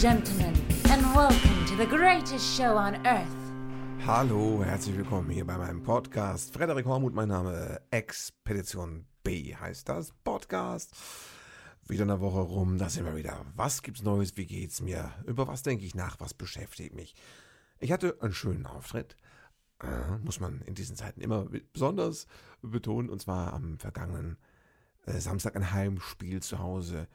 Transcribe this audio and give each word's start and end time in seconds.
gentlemen, 0.00 0.54
and 0.88 1.02
welcome 1.14 1.66
to 1.66 1.76
the 1.76 1.84
greatest 1.84 2.56
show 2.56 2.74
on 2.74 2.94
earth. 3.06 3.28
Hallo, 4.06 4.64
herzlich 4.64 4.96
willkommen 4.96 5.28
hier 5.28 5.46
bei 5.46 5.58
meinem 5.58 5.82
Podcast. 5.82 6.54
Frederik 6.54 6.86
Hormuth, 6.86 7.12
mein 7.12 7.28
Name. 7.28 7.82
Expedition 7.90 9.04
B 9.22 9.54
heißt 9.54 9.86
das 9.90 10.12
Podcast. 10.24 10.96
Wieder 11.86 12.04
eine 12.04 12.18
Woche 12.18 12.38
rum, 12.38 12.78
da 12.78 12.88
sind 12.88 13.04
wir 13.04 13.14
wieder. 13.14 13.44
Was 13.56 13.82
gibt's 13.82 14.02
Neues? 14.02 14.38
Wie 14.38 14.46
geht's 14.46 14.80
mir? 14.80 15.12
Über 15.26 15.46
was 15.46 15.62
denke 15.62 15.84
ich 15.84 15.94
nach? 15.94 16.18
Was 16.18 16.32
beschäftigt 16.32 16.94
mich? 16.94 17.14
Ich 17.78 17.92
hatte 17.92 18.16
einen 18.22 18.32
schönen 18.32 18.64
Auftritt. 18.64 19.18
Äh, 19.82 20.16
muss 20.24 20.40
man 20.40 20.62
in 20.62 20.74
diesen 20.74 20.96
Zeiten 20.96 21.20
immer 21.20 21.46
besonders 21.74 22.26
betonen. 22.62 23.10
Und 23.10 23.20
zwar 23.20 23.52
am 23.52 23.78
vergangenen 23.78 24.38
äh, 25.04 25.18
Samstag 25.18 25.56
ein 25.56 25.72
Heimspiel 25.72 26.40
zu 26.40 26.58
Hause 26.58 27.06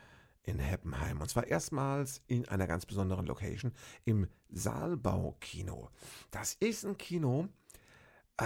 in 0.45 0.59
Heppenheim. 0.59 1.21
Und 1.21 1.29
zwar 1.29 1.47
erstmals 1.47 2.21
in 2.27 2.47
einer 2.47 2.67
ganz 2.67 2.85
besonderen 2.85 3.25
Location 3.25 3.73
im 4.05 4.27
Saalbau-Kino. 4.49 5.89
Das 6.31 6.53
ist 6.59 6.85
ein 6.85 6.97
Kino 6.97 7.47
äh, 8.37 8.45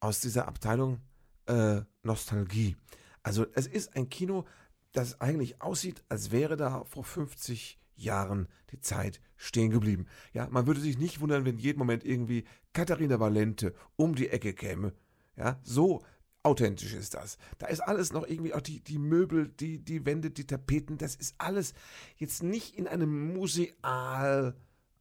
aus 0.00 0.20
dieser 0.20 0.48
Abteilung 0.48 1.00
äh, 1.46 1.80
Nostalgie. 2.02 2.76
Also 3.22 3.46
es 3.54 3.66
ist 3.66 3.96
ein 3.96 4.08
Kino, 4.08 4.44
das 4.92 5.20
eigentlich 5.20 5.60
aussieht, 5.62 6.04
als 6.08 6.30
wäre 6.30 6.56
da 6.56 6.84
vor 6.84 7.04
50 7.04 7.78
Jahren 7.96 8.48
die 8.70 8.80
Zeit 8.80 9.20
stehen 9.36 9.70
geblieben. 9.70 10.06
Ja, 10.32 10.48
man 10.50 10.66
würde 10.66 10.80
sich 10.80 10.98
nicht 10.98 11.20
wundern, 11.20 11.44
wenn 11.44 11.58
jeden 11.58 11.78
Moment 11.78 12.04
irgendwie 12.04 12.44
Katharina 12.72 13.20
Valente 13.20 13.74
um 13.96 14.14
die 14.14 14.28
Ecke 14.28 14.52
käme. 14.52 14.92
Ja, 15.36 15.58
so 15.62 16.02
authentisch 16.44 16.92
ist 16.92 17.14
das. 17.14 17.38
Da 17.58 17.66
ist 17.66 17.80
alles 17.80 18.12
noch 18.12 18.26
irgendwie, 18.26 18.54
auch 18.54 18.60
die, 18.60 18.80
die 18.80 18.98
Möbel, 18.98 19.48
die, 19.48 19.78
die 19.78 20.06
Wände, 20.06 20.30
die 20.30 20.46
Tapeten, 20.46 20.98
das 20.98 21.14
ist 21.14 21.34
alles 21.38 21.74
jetzt 22.16 22.42
nicht 22.42 22.76
in 22.76 22.86
einem 22.86 23.32
museal 23.32 24.54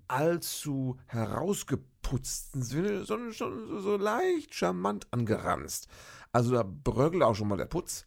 allzu 0.08 0.97
herausgeputzten 1.08 2.64
Sinne, 2.64 3.03
sondern 3.03 3.33
schon 3.33 3.81
so, 3.81 3.97
leicht 3.97 4.53
charmant 4.53 5.08
angeranzt. 5.11 5.88
Also 6.31 6.53
da 6.53 6.64
bröckelt 6.64 7.23
auch 7.23 7.36
schon 7.36 7.47
mal 7.47 7.58
der 7.58 7.66
Putz. 7.66 8.05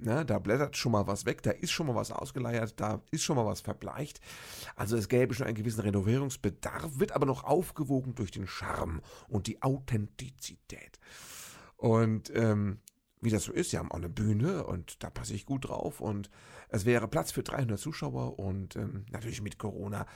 Ne, 0.00 0.24
da 0.24 0.38
blättert 0.38 0.76
schon 0.76 0.92
mal 0.92 1.08
was 1.08 1.26
weg, 1.26 1.42
da 1.42 1.50
ist 1.50 1.72
schon 1.72 1.88
mal 1.88 1.96
was 1.96 2.12
ausgeleiert, 2.12 2.78
da 2.78 3.02
ist 3.10 3.24
schon 3.24 3.34
mal 3.34 3.46
was 3.46 3.60
verbleicht. 3.60 4.20
Also 4.76 4.96
es 4.96 5.08
gäbe 5.08 5.34
schon 5.34 5.48
einen 5.48 5.56
gewissen 5.56 5.80
Renovierungsbedarf, 5.80 7.00
wird 7.00 7.10
aber 7.10 7.26
noch 7.26 7.42
aufgewogen 7.42 8.14
durch 8.14 8.30
den 8.30 8.46
Charme 8.46 9.02
und 9.26 9.48
die 9.48 9.60
Authentizität. 9.60 11.00
Und 11.78 12.30
ähm, 12.34 12.80
wie 13.20 13.30
das 13.30 13.44
so 13.44 13.52
ist, 13.52 13.70
sie 13.70 13.78
haben 13.78 13.90
auch 13.90 13.96
eine 13.96 14.08
Bühne 14.08 14.64
und 14.64 15.02
da 15.02 15.10
passe 15.10 15.32
ich 15.34 15.46
gut 15.46 15.68
drauf 15.68 16.00
und 16.00 16.28
es 16.68 16.84
wäre 16.84 17.08
Platz 17.08 17.32
für 17.32 17.42
300 17.42 17.78
Zuschauer 17.78 18.38
und 18.38 18.76
ähm, 18.76 19.06
natürlich 19.10 19.40
mit 19.40 19.58
Corona. 19.58 20.06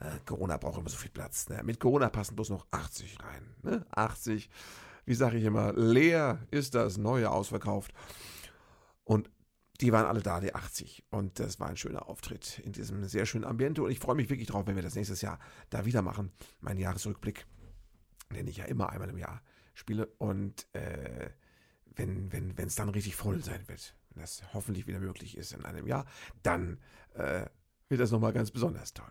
Äh, 0.00 0.10
Corona 0.26 0.56
braucht 0.56 0.78
immer 0.78 0.88
so 0.88 0.96
viel 0.96 1.10
Platz. 1.10 1.48
Ne? 1.48 1.62
Mit 1.62 1.78
Corona 1.78 2.08
passen 2.08 2.36
bloß 2.36 2.50
noch 2.50 2.66
80 2.70 3.18
rein. 3.22 3.54
Ne? 3.62 3.86
80, 3.90 4.50
wie 5.04 5.14
sage 5.14 5.38
ich 5.38 5.44
immer, 5.44 5.72
leer 5.74 6.46
ist 6.50 6.74
das 6.74 6.96
neue 6.96 7.30
ausverkauft. 7.30 7.92
Und 9.04 9.30
die 9.80 9.92
waren 9.92 10.06
alle 10.06 10.22
da, 10.22 10.40
die 10.40 10.54
80. 10.54 11.04
Und 11.10 11.38
das 11.38 11.60
war 11.60 11.68
ein 11.68 11.76
schöner 11.76 12.08
Auftritt 12.08 12.60
in 12.60 12.72
diesem 12.72 13.04
sehr 13.04 13.26
schönen 13.26 13.44
Ambiente. 13.44 13.82
Und 13.82 13.90
ich 13.90 14.00
freue 14.00 14.16
mich 14.16 14.30
wirklich 14.30 14.48
drauf, 14.48 14.66
wenn 14.66 14.76
wir 14.76 14.82
das 14.82 14.94
nächstes 14.94 15.20
Jahr 15.20 15.38
da 15.68 15.84
wieder 15.84 16.02
machen. 16.02 16.32
Mein 16.60 16.78
Jahresrückblick, 16.78 17.46
den 18.34 18.46
ich 18.46 18.58
ja 18.58 18.64
immer 18.64 18.90
einmal 18.90 19.10
im 19.10 19.18
Jahr 19.18 19.42
spiele. 19.74 20.06
Und 20.18 20.66
äh, 20.74 21.30
wenn 21.96 22.32
wenn 22.32 22.56
wenn, 22.56 22.68
es 22.68 22.74
dann 22.74 22.88
richtig 22.88 23.16
voll 23.16 23.42
sein 23.42 23.66
wird, 23.68 23.94
wenn 24.10 24.22
das 24.22 24.42
hoffentlich 24.54 24.86
wieder 24.86 25.00
möglich 25.00 25.36
ist 25.36 25.52
in 25.52 25.64
einem 25.64 25.86
Jahr, 25.86 26.06
dann 26.42 26.78
äh, 27.14 27.46
wird 27.88 28.00
das 28.00 28.10
nochmal 28.10 28.32
ganz 28.32 28.50
besonders 28.50 28.92
toll. 28.94 29.10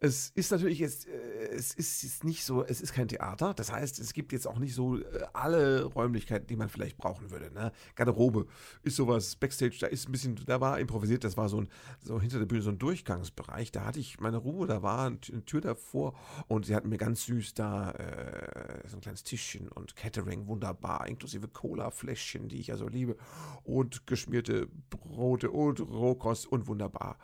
Es 0.00 0.30
ist 0.30 0.50
natürlich 0.50 0.80
jetzt, 0.80 1.06
äh, 1.06 1.48
es 1.52 1.72
ist 1.72 2.02
jetzt 2.02 2.24
nicht 2.24 2.44
so, 2.44 2.64
es 2.64 2.80
ist 2.80 2.92
kein 2.92 3.08
Theater. 3.08 3.54
Das 3.54 3.72
heißt, 3.72 3.98
es 4.00 4.12
gibt 4.12 4.32
jetzt 4.32 4.46
auch 4.46 4.58
nicht 4.58 4.74
so 4.74 4.98
äh, 4.98 5.04
alle 5.32 5.84
Räumlichkeiten, 5.84 6.46
die 6.46 6.56
man 6.56 6.68
vielleicht 6.68 6.96
brauchen 6.96 7.30
würde. 7.30 7.52
Ne? 7.52 7.72
Garderobe 7.94 8.46
ist 8.82 8.96
sowas, 8.96 9.36
Backstage, 9.36 9.76
da 9.80 9.86
ist 9.86 10.08
ein 10.08 10.12
bisschen, 10.12 10.34
da 10.46 10.60
war 10.60 10.78
improvisiert, 10.80 11.24
das 11.24 11.36
war 11.36 11.48
so 11.48 11.60
ein, 11.60 11.68
so 12.02 12.20
hinter 12.20 12.38
der 12.38 12.46
Bühne 12.46 12.62
so 12.62 12.70
ein 12.70 12.78
Durchgangsbereich. 12.78 13.70
Da 13.72 13.84
hatte 13.84 14.00
ich 14.00 14.20
meine 14.20 14.36
Ruhe, 14.36 14.66
da 14.66 14.82
war 14.82 15.06
eine 15.06 15.20
Tür 15.20 15.60
davor 15.60 16.14
und 16.48 16.66
sie 16.66 16.74
hatten 16.74 16.88
mir 16.88 16.98
ganz 16.98 17.24
süß 17.26 17.54
da 17.54 17.92
äh, 17.92 18.88
so 18.88 18.96
ein 18.96 19.00
kleines 19.00 19.22
Tischchen 19.22 19.68
und 19.68 19.96
Catering, 19.96 20.48
wunderbar, 20.48 21.06
inklusive 21.06 21.48
Cola-Fläschchen, 21.48 22.48
die 22.48 22.58
ich 22.58 22.66
ja 22.66 22.76
so 22.76 22.88
liebe 22.88 23.16
und 23.62 24.06
geschmierte 24.06 24.68
Brote 24.90 25.50
und 25.50 25.80
Rohkost 25.80 26.46
und 26.46 26.66
wunderbar. 26.66 27.16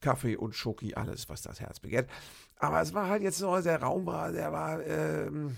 Kaffee 0.00 0.36
und 0.36 0.54
Schoki, 0.54 0.94
alles, 0.94 1.28
was 1.28 1.42
das 1.42 1.60
Herz 1.60 1.80
begehrt. 1.80 2.10
Aber 2.56 2.80
es 2.80 2.94
war 2.94 3.08
halt 3.08 3.22
jetzt 3.22 3.38
so, 3.38 3.60
der 3.60 3.82
Raum 3.82 4.06
war, 4.06 4.32
der 4.32 4.52
war 4.52 4.84
ähm, 4.84 5.56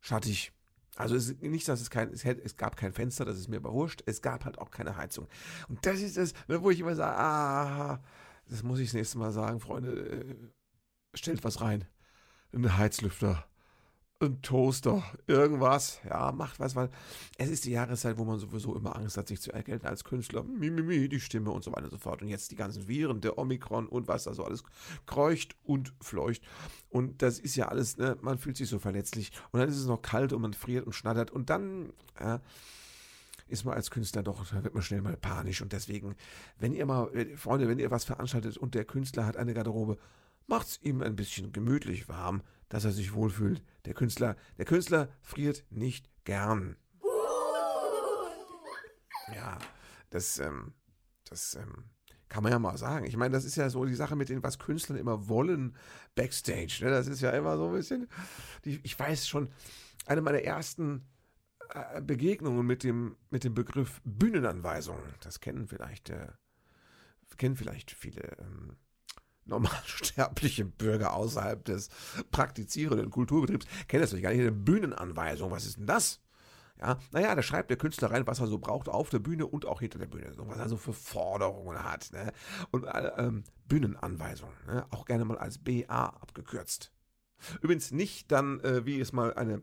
schattig. 0.00 0.52
Also 0.96 1.14
es 1.14 1.40
nicht, 1.40 1.68
dass 1.68 1.80
es 1.80 1.90
kein, 1.90 2.10
es, 2.12 2.24
hätte, 2.24 2.42
es 2.44 2.56
gab 2.56 2.76
kein 2.76 2.92
Fenster, 2.92 3.24
das 3.24 3.38
ist 3.38 3.48
mir 3.48 3.56
überwurscht. 3.56 4.02
Es 4.06 4.20
gab 4.20 4.44
halt 4.44 4.58
auch 4.58 4.70
keine 4.70 4.96
Heizung. 4.96 5.28
Und 5.68 5.84
das 5.86 6.00
ist 6.00 6.16
es, 6.16 6.34
ne, 6.48 6.62
wo 6.62 6.70
ich 6.70 6.80
immer 6.80 6.96
sage, 6.96 7.16
ah, 7.16 8.02
das 8.48 8.62
muss 8.62 8.80
ich 8.80 8.88
das 8.88 8.94
nächste 8.94 9.18
Mal 9.18 9.30
sagen, 9.30 9.60
Freunde, 9.60 9.92
äh, 9.92 10.36
stellt 11.14 11.44
was 11.44 11.60
rein. 11.60 11.84
Ein 12.52 12.76
Heizlüfter 12.76 13.47
ein 14.20 14.42
Toaster, 14.42 15.02
irgendwas. 15.26 16.00
Ja, 16.08 16.32
macht 16.32 16.58
was, 16.58 16.74
weil 16.74 16.90
es 17.36 17.50
ist 17.50 17.64
die 17.64 17.70
Jahreszeit, 17.70 18.18
wo 18.18 18.24
man 18.24 18.38
sowieso 18.38 18.74
immer 18.74 18.96
Angst 18.96 19.16
hat, 19.16 19.28
sich 19.28 19.40
zu 19.40 19.52
ergelten 19.52 19.86
als 19.86 20.04
Künstler. 20.04 20.42
Mimimi, 20.42 21.08
die 21.08 21.20
Stimme 21.20 21.50
und 21.50 21.62
so 21.62 21.72
weiter 21.72 21.84
und 21.84 21.90
so 21.90 21.98
fort. 21.98 22.22
Und 22.22 22.28
jetzt 22.28 22.50
die 22.50 22.56
ganzen 22.56 22.88
Viren, 22.88 23.20
der 23.20 23.38
Omikron 23.38 23.86
und 23.86 24.08
was 24.08 24.24
da 24.24 24.34
so 24.34 24.44
alles 24.44 24.64
kreucht 25.06 25.56
und 25.64 25.92
fleucht. 26.00 26.42
Und 26.90 27.22
das 27.22 27.38
ist 27.38 27.54
ja 27.54 27.68
alles, 27.68 27.96
ne, 27.96 28.16
man 28.20 28.38
fühlt 28.38 28.56
sich 28.56 28.68
so 28.68 28.78
verletzlich. 28.78 29.30
Und 29.52 29.60
dann 29.60 29.68
ist 29.68 29.76
es 29.76 29.86
noch 29.86 30.02
kalt 30.02 30.32
und 30.32 30.42
man 30.42 30.52
friert 30.52 30.86
und 30.86 30.92
schnattert. 30.92 31.30
Und 31.30 31.50
dann, 31.50 31.92
ja, 32.18 32.40
ist 33.46 33.64
man 33.64 33.74
als 33.74 33.90
Künstler 33.90 34.22
doch, 34.22 34.44
da 34.50 34.64
wird 34.64 34.74
man 34.74 34.82
schnell 34.82 35.00
mal 35.00 35.16
panisch. 35.16 35.62
Und 35.62 35.72
deswegen, 35.72 36.16
wenn 36.58 36.74
ihr 36.74 36.86
mal, 36.86 37.08
Freunde, 37.36 37.68
wenn 37.68 37.78
ihr 37.78 37.90
was 37.90 38.04
veranstaltet 38.04 38.56
und 38.56 38.74
der 38.74 38.84
Künstler 38.84 39.26
hat 39.26 39.36
eine 39.36 39.54
Garderobe, 39.54 39.96
macht's 40.48 40.80
ihm 40.82 41.02
ein 41.02 41.14
bisschen 41.14 41.52
gemütlich 41.52 42.08
warm, 42.08 42.42
dass 42.68 42.84
er 42.84 42.92
sich 42.92 43.14
wohlfühlt. 43.14 43.62
Der 43.84 43.94
Künstler, 43.94 44.36
der 44.58 44.64
Künstler 44.64 45.08
friert 45.22 45.64
nicht 45.70 46.10
gern. 46.24 46.76
Ja, 49.34 49.58
das, 50.10 50.38
ähm, 50.38 50.72
das 51.28 51.54
ähm, 51.54 51.84
kann 52.28 52.42
man 52.42 52.52
ja 52.52 52.58
mal 52.58 52.76
sagen. 52.76 53.06
Ich 53.06 53.16
meine, 53.16 53.32
das 53.32 53.44
ist 53.44 53.56
ja 53.56 53.70
so 53.70 53.84
die 53.84 53.94
Sache 53.94 54.16
mit 54.16 54.28
dem, 54.28 54.42
was 54.42 54.58
Künstler 54.58 54.98
immer 54.98 55.28
wollen 55.28 55.76
backstage. 56.14 56.80
Ne? 56.82 56.90
Das 56.90 57.06
ist 57.06 57.20
ja 57.20 57.30
immer 57.30 57.56
so 57.56 57.68
ein 57.68 57.74
bisschen. 57.74 58.08
Die, 58.64 58.80
ich 58.82 58.98
weiß 58.98 59.28
schon, 59.28 59.50
eine 60.06 60.20
meiner 60.20 60.42
ersten 60.42 61.06
äh, 61.70 62.00
Begegnungen 62.00 62.66
mit 62.66 62.84
dem, 62.84 63.16
mit 63.30 63.44
dem 63.44 63.54
Begriff 63.54 64.00
Bühnenanweisung. 64.04 64.98
Das 65.20 65.40
kennen 65.40 65.68
vielleicht, 65.68 66.10
äh, 66.10 66.28
kennen 67.36 67.56
vielleicht 67.56 67.90
viele. 67.90 68.36
Ähm, 68.38 68.76
normalsterbliche 69.48 70.64
Bürger 70.64 71.14
außerhalb 71.14 71.64
des 71.64 71.88
praktizierenden 72.30 73.10
Kulturbetriebs 73.10 73.66
kennen 73.88 74.02
das 74.02 74.10
doch 74.10 74.20
gar 74.20 74.30
nicht. 74.30 74.40
Eine 74.40 74.52
Bühnenanweisung, 74.52 75.50
was 75.50 75.66
ist 75.66 75.78
denn 75.78 75.86
das? 75.86 76.20
Ja, 76.80 76.96
naja, 77.10 77.34
da 77.34 77.42
schreibt 77.42 77.70
der 77.70 77.76
Künstler 77.76 78.12
rein, 78.12 78.24
was 78.26 78.38
er 78.38 78.46
so 78.46 78.58
braucht 78.58 78.88
auf 78.88 79.10
der 79.10 79.18
Bühne 79.18 79.46
und 79.46 79.66
auch 79.66 79.80
hinter 79.80 79.98
der 79.98 80.06
Bühne, 80.06 80.32
was 80.36 80.58
er 80.58 80.68
so 80.68 80.76
für 80.76 80.92
Forderungen 80.92 81.82
hat. 81.82 82.12
Ne? 82.12 82.32
Und 82.70 82.84
äh, 82.84 83.10
ähm, 83.18 83.42
Bühnenanweisung, 83.66 84.50
ne? 84.66 84.86
auch 84.90 85.04
gerne 85.04 85.24
mal 85.24 85.38
als 85.38 85.58
BA 85.58 85.88
abgekürzt. 85.88 86.92
Übrigens 87.60 87.90
nicht 87.90 88.30
dann, 88.30 88.60
äh, 88.60 88.86
wie 88.86 89.00
es 89.00 89.12
mal 89.12 89.34
eine, 89.34 89.62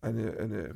eine, 0.00 0.36
eine 0.38 0.74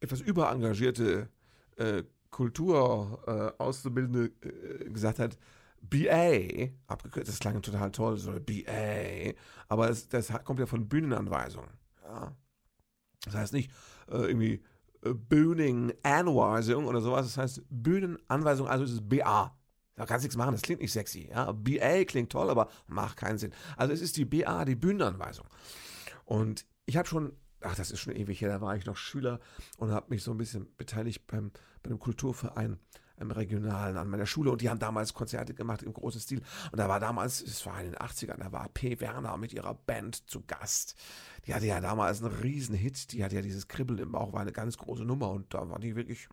etwas 0.00 0.20
überengagierte 0.20 1.28
äh, 1.76 2.04
Kulturauszubildende 2.30 4.32
äh, 4.40 4.90
gesagt 4.90 5.18
hat, 5.18 5.36
BA, 5.82 6.70
abgekürzt, 6.86 7.28
das 7.28 7.38
klang 7.38 7.60
total 7.60 7.90
toll, 7.90 8.16
so 8.16 8.32
BA, 8.32 9.34
aber 9.68 9.90
es, 9.90 10.08
das 10.08 10.32
kommt 10.44 10.60
ja 10.60 10.66
von 10.66 10.88
Bühnenanweisung. 10.88 11.66
Ja. 12.04 12.36
Das 13.24 13.34
heißt 13.34 13.52
nicht 13.52 13.70
äh, 14.08 14.16
irgendwie 14.16 14.62
äh, 15.04 15.12
Bühnenanweisung 15.12 16.86
oder 16.86 17.00
sowas, 17.00 17.26
das 17.26 17.36
heißt 17.36 17.62
Bühnenanweisung, 17.68 18.68
also 18.68 18.84
ist 18.84 18.92
es 18.92 19.08
BA. 19.08 19.56
Da 19.94 20.06
kannst 20.06 20.24
du 20.24 20.26
nichts 20.26 20.36
machen, 20.36 20.52
das 20.52 20.62
klingt 20.62 20.80
nicht 20.80 20.92
sexy. 20.92 21.28
Ja? 21.30 21.52
BA 21.52 22.04
klingt 22.04 22.32
toll, 22.32 22.48
aber 22.48 22.68
macht 22.86 23.18
keinen 23.18 23.38
Sinn. 23.38 23.52
Also 23.76 23.92
es 23.92 24.00
ist 24.00 24.16
die 24.16 24.24
BA, 24.24 24.64
die 24.64 24.74
Bühnenanweisung. 24.74 25.46
Und 26.24 26.64
ich 26.86 26.96
habe 26.96 27.06
schon, 27.06 27.36
ach, 27.60 27.74
das 27.74 27.90
ist 27.90 28.00
schon 28.00 28.16
ewig 28.16 28.40
her, 28.40 28.48
da 28.48 28.60
war 28.60 28.74
ich 28.76 28.86
noch 28.86 28.96
Schüler 28.96 29.38
und 29.76 29.90
habe 29.90 30.06
mich 30.08 30.22
so 30.22 30.30
ein 30.30 30.38
bisschen 30.38 30.74
beteiligt 30.76 31.26
beim, 31.26 31.52
bei 31.82 31.90
einem 31.90 31.98
Kulturverein 31.98 32.78
im 33.18 33.30
Regionalen 33.30 33.96
an 33.96 34.08
meiner 34.08 34.26
Schule 34.26 34.50
und 34.50 34.60
die 34.60 34.68
haben 34.68 34.78
damals 34.78 35.14
Konzerte 35.14 35.54
gemacht 35.54 35.82
im 35.82 35.92
großen 35.92 36.20
Stil. 36.20 36.42
Und 36.70 36.78
da 36.78 36.88
war 36.88 37.00
damals, 37.00 37.40
es 37.40 37.64
war 37.66 37.80
in 37.80 37.92
den 37.92 37.96
80ern, 37.96 38.38
da 38.38 38.52
war 38.52 38.68
P. 38.68 39.00
Werner 39.00 39.36
mit 39.36 39.52
ihrer 39.52 39.74
Band 39.74 40.28
zu 40.28 40.42
Gast. 40.46 40.96
Die 41.46 41.54
hatte 41.54 41.66
ja 41.66 41.80
damals 41.80 42.22
einen 42.22 42.34
riesen 42.34 42.74
Hit, 42.74 43.12
die 43.12 43.24
hatte 43.24 43.36
ja 43.36 43.42
dieses 43.42 43.68
Kribbeln 43.68 43.98
im 43.98 44.12
Bauch, 44.12 44.32
war 44.32 44.40
eine 44.40 44.52
ganz 44.52 44.76
große 44.78 45.04
Nummer 45.04 45.30
und 45.30 45.52
da 45.54 45.68
war 45.68 45.78
die 45.78 45.96
wirklich, 45.96 46.28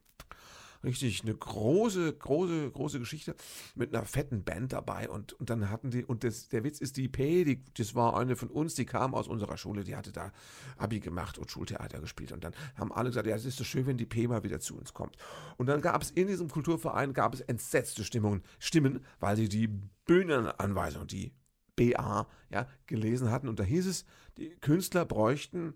richtig 0.83 1.21
eine 1.23 1.35
große, 1.35 2.13
große, 2.13 2.71
große 2.71 2.99
Geschichte 2.99 3.35
mit 3.75 3.93
einer 3.93 4.05
fetten 4.05 4.43
Band 4.43 4.73
dabei 4.73 5.09
und, 5.09 5.33
und 5.33 5.49
dann 5.49 5.69
hatten 5.69 5.91
die, 5.91 6.05
und 6.05 6.23
das, 6.23 6.49
der 6.49 6.63
Witz 6.63 6.79
ist, 6.79 6.97
die 6.97 7.07
P, 7.07 7.43
die, 7.43 7.63
das 7.75 7.95
war 7.95 8.17
eine 8.17 8.35
von 8.35 8.49
uns, 8.49 8.75
die 8.75 8.85
kam 8.85 9.13
aus 9.13 9.27
unserer 9.27 9.57
Schule, 9.57 9.83
die 9.83 9.95
hatte 9.95 10.11
da 10.11 10.31
Abi 10.77 10.99
gemacht 10.99 11.37
und 11.37 11.51
Schultheater 11.51 11.99
gespielt 11.99 12.31
und 12.31 12.43
dann 12.43 12.53
haben 12.75 12.91
alle 12.91 13.09
gesagt, 13.09 13.27
ja, 13.27 13.35
es 13.35 13.45
ist 13.45 13.57
so 13.57 13.63
schön, 13.63 13.85
wenn 13.87 13.97
die 13.97 14.05
P 14.05 14.27
mal 14.27 14.43
wieder 14.43 14.59
zu 14.59 14.77
uns 14.77 14.93
kommt. 14.93 15.17
Und 15.57 15.67
dann 15.67 15.81
gab 15.81 16.01
es 16.01 16.11
in 16.11 16.27
diesem 16.27 16.49
Kulturverein, 16.49 17.13
gab 17.13 17.33
es 17.33 17.41
entsetzte 17.41 18.03
Stimmungen, 18.03 18.43
Stimmen, 18.59 19.03
weil 19.19 19.35
sie 19.35 19.49
die 19.49 19.67
Bühnenanweisung, 20.05 21.07
die 21.07 21.33
BA, 21.75 22.27
ja, 22.49 22.67
gelesen 22.87 23.31
hatten 23.31 23.47
und 23.47 23.59
da 23.59 23.63
hieß 23.63 23.87
es, 23.87 24.05
die 24.37 24.49
Künstler 24.61 25.05
bräuchten 25.05 25.73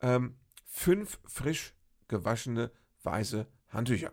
ähm, 0.00 0.36
fünf 0.64 1.20
frisch 1.26 1.74
gewaschene 2.08 2.70
weiße 3.02 3.46
Handtücher. 3.68 4.12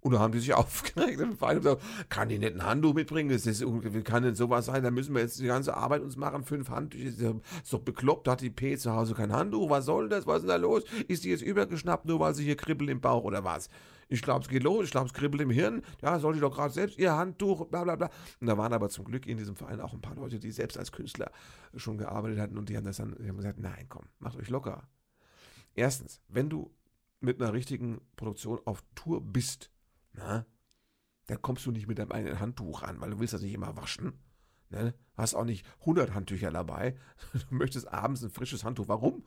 Und 0.00 0.12
da 0.12 0.20
haben 0.20 0.32
die 0.32 0.38
sich 0.38 0.54
aufgeregt 0.54 1.20
im 1.20 1.36
Verein 1.36 1.56
und 1.56 1.64
gesagt, 1.64 1.82
kann 2.08 2.28
die 2.28 2.38
nicht 2.38 2.54
ein 2.54 2.64
Handtuch 2.64 2.94
mitbringen? 2.94 3.30
Das 3.30 3.46
ist, 3.46 3.64
kann 4.04 4.22
denn 4.22 4.34
sowas 4.34 4.66
sein? 4.66 4.82
Da 4.82 4.90
müssen 4.90 5.14
wir 5.14 5.22
jetzt 5.22 5.40
die 5.40 5.46
ganze 5.46 5.76
Arbeit 5.76 6.02
uns 6.02 6.16
machen, 6.16 6.44
fünf 6.44 6.70
Handtücher. 6.70 7.36
Ist 7.62 7.72
doch 7.72 7.80
bekloppt, 7.80 8.28
hat 8.28 8.40
die 8.40 8.50
P 8.50 8.76
zu 8.76 8.92
Hause 8.92 9.14
kein 9.14 9.32
Handtuch. 9.32 9.70
Was 9.70 9.86
soll 9.86 10.08
das? 10.08 10.26
Was 10.26 10.36
ist 10.36 10.42
denn 10.42 10.50
da 10.50 10.56
los? 10.56 10.84
Ist 11.08 11.24
die 11.24 11.30
jetzt 11.30 11.42
übergeschnappt, 11.42 12.06
nur 12.06 12.20
weil 12.20 12.34
sie 12.34 12.44
hier 12.44 12.56
kribbelt 12.56 12.90
im 12.90 13.00
Bauch 13.00 13.24
oder 13.24 13.44
was? 13.44 13.68
Ich 14.10 14.22
glaube, 14.22 14.42
es 14.42 14.48
geht 14.48 14.62
los, 14.62 14.86
ich 14.86 14.90
glaube, 14.90 15.06
es 15.06 15.12
kribbelt 15.12 15.42
im 15.42 15.50
Hirn. 15.50 15.82
Ja, 16.00 16.18
soll 16.18 16.34
die 16.34 16.40
doch 16.40 16.54
gerade 16.54 16.72
selbst 16.72 16.98
ihr 16.98 17.14
Handtuch, 17.14 17.66
bla 17.66 17.84
bla 17.84 17.96
bla. 17.96 18.10
Und 18.40 18.46
da 18.46 18.56
waren 18.56 18.72
aber 18.72 18.88
zum 18.88 19.04
Glück 19.04 19.26
in 19.26 19.36
diesem 19.36 19.54
Verein 19.54 19.80
auch 19.80 19.92
ein 19.92 20.00
paar 20.00 20.14
Leute, 20.14 20.38
die 20.38 20.50
selbst 20.50 20.78
als 20.78 20.92
Künstler 20.92 21.30
schon 21.76 21.98
gearbeitet 21.98 22.38
hatten 22.38 22.56
und 22.56 22.70
die 22.70 22.76
haben 22.76 22.84
das 22.84 22.96
dann 22.96 23.16
die 23.20 23.28
haben 23.28 23.36
gesagt, 23.36 23.58
nein, 23.58 23.86
komm, 23.88 24.04
macht 24.18 24.38
euch 24.38 24.48
locker. 24.48 24.88
Erstens, 25.74 26.22
wenn 26.28 26.48
du 26.48 26.70
mit 27.20 27.40
einer 27.40 27.52
richtigen 27.52 28.00
Produktion 28.16 28.60
auf 28.64 28.82
Tour 28.94 29.20
bist, 29.20 29.70
na, 30.18 30.46
da 31.26 31.36
kommst 31.36 31.64
du 31.66 31.70
nicht 31.70 31.86
mit 31.86 31.98
deinem 31.98 32.12
eigenen 32.12 32.40
Handtuch 32.40 32.82
ran, 32.82 33.00
weil 33.00 33.10
du 33.10 33.18
willst 33.20 33.34
das 33.34 33.42
nicht 33.42 33.54
immer 33.54 33.76
waschen. 33.76 34.18
Ne? 34.70 34.94
Hast 35.14 35.34
auch 35.34 35.44
nicht 35.44 35.66
100 35.80 36.14
Handtücher 36.14 36.50
dabei. 36.50 36.96
Du 37.32 37.54
möchtest 37.54 37.88
abends 37.88 38.22
ein 38.22 38.30
frisches 38.30 38.64
Handtuch. 38.64 38.88
Warum? 38.88 39.24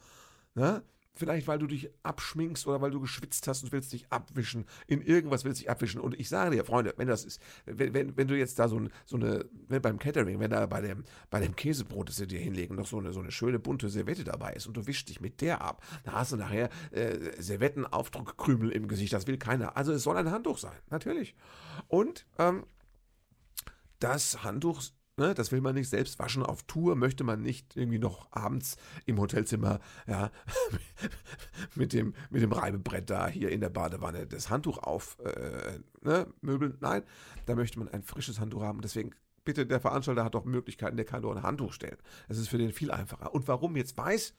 Ne? 0.55 0.83
Vielleicht, 1.13 1.47
weil 1.47 1.59
du 1.59 1.67
dich 1.67 1.89
abschminkst 2.03 2.65
oder 2.67 2.81
weil 2.81 2.91
du 2.91 3.01
geschwitzt 3.01 3.45
hast 3.47 3.63
und 3.63 3.71
willst 3.73 3.91
dich 3.91 4.05
abwischen. 4.09 4.65
In 4.87 5.01
irgendwas 5.01 5.43
willst 5.43 5.59
du 5.59 5.63
dich 5.63 5.69
abwischen. 5.69 5.99
Und 5.99 6.17
ich 6.17 6.29
sage 6.29 6.55
dir, 6.55 6.63
Freunde, 6.63 6.93
wenn 6.95 7.07
das 7.07 7.25
ist, 7.25 7.41
wenn, 7.65 7.93
wenn, 7.93 8.15
wenn 8.15 8.27
du 8.29 8.37
jetzt 8.37 8.57
da 8.59 8.69
so, 8.69 8.79
ein, 8.79 8.89
so 9.05 9.17
eine, 9.17 9.45
wenn 9.67 9.81
beim 9.81 9.99
Catering, 9.99 10.39
wenn 10.39 10.51
da 10.51 10.65
bei 10.67 10.79
dem, 10.79 11.03
bei 11.29 11.41
dem 11.41 11.55
Käsebrot, 11.55 12.07
das 12.07 12.15
sie 12.15 12.27
dir 12.27 12.39
hinlegen, 12.39 12.75
noch 12.75 12.87
so 12.87 12.97
eine, 12.97 13.11
so 13.11 13.19
eine 13.19 13.31
schöne 13.31 13.59
bunte 13.59 13.89
Servette 13.89 14.23
dabei 14.23 14.53
ist 14.53 14.67
und 14.67 14.77
du 14.77 14.87
wischst 14.87 15.09
dich 15.09 15.19
mit 15.19 15.41
der 15.41 15.61
ab, 15.61 15.83
da 16.05 16.13
hast 16.13 16.31
du 16.31 16.37
nachher 16.37 16.69
äh, 16.91 17.41
Servettenaufdruckkrümel 17.41 18.71
im 18.71 18.87
Gesicht. 18.87 19.11
Das 19.11 19.27
will 19.27 19.37
keiner. 19.37 19.75
Also 19.75 19.91
es 19.91 20.03
soll 20.03 20.15
ein 20.15 20.31
Handtuch 20.31 20.59
sein, 20.59 20.77
natürlich. 20.89 21.35
Und 21.89 22.25
ähm, 22.37 22.65
das 23.99 24.43
Handtuch 24.43 24.81
Ne, 25.21 25.35
das 25.35 25.51
will 25.51 25.61
man 25.61 25.75
nicht 25.75 25.87
selbst 25.87 26.17
waschen. 26.17 26.41
Auf 26.41 26.63
Tour 26.63 26.95
möchte 26.95 27.23
man 27.23 27.43
nicht 27.43 27.77
irgendwie 27.77 27.99
noch 27.99 28.31
abends 28.31 28.77
im 29.05 29.19
Hotelzimmer 29.19 29.79
ja, 30.07 30.31
mit, 31.75 31.93
dem, 31.93 32.15
mit 32.31 32.41
dem 32.41 32.51
Reibebrett 32.51 33.07
da 33.07 33.27
hier 33.27 33.51
in 33.51 33.61
der 33.61 33.69
Badewanne 33.69 34.25
das 34.25 34.49
Handtuch 34.49 34.79
auf 34.79 35.19
äh, 35.19 35.77
ne, 36.01 36.25
möbeln. 36.41 36.75
Nein, 36.79 37.03
da 37.45 37.53
möchte 37.53 37.77
man 37.77 37.87
ein 37.89 38.01
frisches 38.01 38.39
Handtuch 38.39 38.63
haben. 38.63 38.81
Deswegen 38.81 39.11
bitte, 39.45 39.67
der 39.67 39.79
Veranstalter 39.79 40.23
hat 40.23 40.33
doch 40.33 40.45
Möglichkeiten, 40.45 40.97
der 40.97 41.05
kann 41.05 41.21
doch 41.21 41.35
ein 41.35 41.43
Handtuch 41.43 41.73
stellen. 41.73 41.97
Das 42.27 42.39
ist 42.39 42.47
für 42.47 42.57
den 42.57 42.71
viel 42.71 42.89
einfacher. 42.89 43.31
Und 43.31 43.47
warum 43.47 43.75
jetzt 43.75 43.95
weiß 43.95 44.33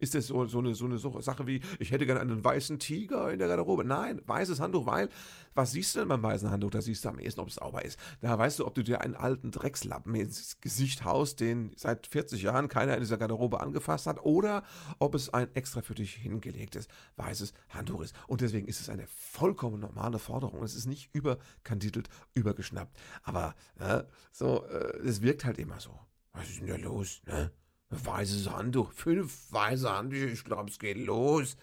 ist 0.00 0.14
das 0.14 0.26
so, 0.26 0.46
so, 0.46 0.58
eine, 0.58 0.74
so 0.74 0.86
eine 0.86 0.98
Sache 0.98 1.46
wie, 1.46 1.60
ich 1.78 1.90
hätte 1.92 2.06
gerne 2.06 2.20
einen 2.20 2.42
weißen 2.42 2.78
Tiger 2.78 3.30
in 3.32 3.38
der 3.38 3.48
Garderobe? 3.48 3.84
Nein, 3.84 4.20
weißes 4.26 4.58
Handtuch, 4.60 4.86
weil, 4.86 5.08
was 5.54 5.72
siehst 5.72 5.94
du 5.94 6.00
denn 6.00 6.08
beim 6.08 6.22
weißen 6.22 6.50
Handtuch? 6.50 6.70
Da 6.70 6.80
siehst 6.80 7.04
du 7.04 7.10
am 7.10 7.18
ehesten, 7.18 7.40
ob 7.40 7.48
es 7.48 7.56
sauber 7.56 7.84
ist. 7.84 7.98
Da 8.20 8.38
weißt 8.38 8.58
du, 8.58 8.66
ob 8.66 8.74
du 8.74 8.82
dir 8.82 9.02
einen 9.02 9.14
alten 9.14 9.50
Dreckslappen 9.50 10.14
ins 10.14 10.60
Gesicht 10.60 11.04
haust, 11.04 11.40
den 11.40 11.72
seit 11.76 12.06
40 12.06 12.42
Jahren 12.42 12.68
keiner 12.68 12.94
in 12.94 13.00
dieser 13.00 13.18
Garderobe 13.18 13.60
angefasst 13.60 14.06
hat, 14.06 14.24
oder 14.24 14.64
ob 14.98 15.14
es 15.14 15.32
ein 15.32 15.54
extra 15.54 15.82
für 15.82 15.94
dich 15.94 16.14
hingelegtes 16.14 16.88
weißes 17.16 17.52
Handtuch 17.68 18.00
ist. 18.00 18.14
Und 18.26 18.40
deswegen 18.40 18.66
ist 18.66 18.80
es 18.80 18.88
eine 18.88 19.06
vollkommen 19.06 19.80
normale 19.80 20.18
Forderung. 20.18 20.62
Es 20.62 20.74
ist 20.74 20.86
nicht 20.86 21.14
überkandidelt, 21.14 22.08
übergeschnappt. 22.34 22.96
Aber 23.22 23.54
äh, 23.78 24.04
so, 24.32 24.64
äh, 24.66 24.98
es 25.06 25.20
wirkt 25.20 25.44
halt 25.44 25.58
immer 25.58 25.78
so. 25.80 25.98
Was 26.32 26.48
ist 26.48 26.60
denn 26.60 26.68
da 26.68 26.76
los? 26.76 27.20
Ne? 27.26 27.50
Weißes 27.90 28.50
Handtuch, 28.50 28.92
fünf 28.92 29.50
weiße 29.52 29.90
Handtücher, 29.90 30.26
ich 30.26 30.44
glaube, 30.44 30.70
es 30.70 30.78
geht 30.78 30.96
los. 30.96 31.56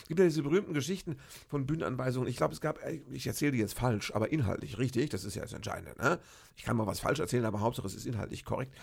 Es 0.00 0.08
gibt 0.08 0.20
ja 0.20 0.26
diese 0.26 0.42
berühmten 0.42 0.74
Geschichten 0.74 1.16
von 1.48 1.66
Bühnenanweisungen. 1.66 2.28
Ich 2.28 2.36
glaube, 2.36 2.54
es 2.54 2.60
gab, 2.60 2.82
äh, 2.84 3.00
ich 3.10 3.26
erzähle 3.26 3.52
die 3.52 3.58
jetzt 3.58 3.74
falsch, 3.74 4.12
aber 4.14 4.32
inhaltlich 4.32 4.78
richtig. 4.78 5.10
Das 5.10 5.24
ist 5.24 5.34
ja 5.34 5.42
das 5.42 5.52
Entscheidende. 5.52 5.94
Ne? 6.00 6.18
Ich 6.56 6.64
kann 6.64 6.76
mal 6.76 6.86
was 6.86 7.00
falsch 7.00 7.20
erzählen, 7.20 7.44
aber 7.44 7.60
Hauptsache 7.60 7.86
es 7.86 7.94
ist 7.94 8.06
inhaltlich 8.06 8.44
korrekt. 8.44 8.74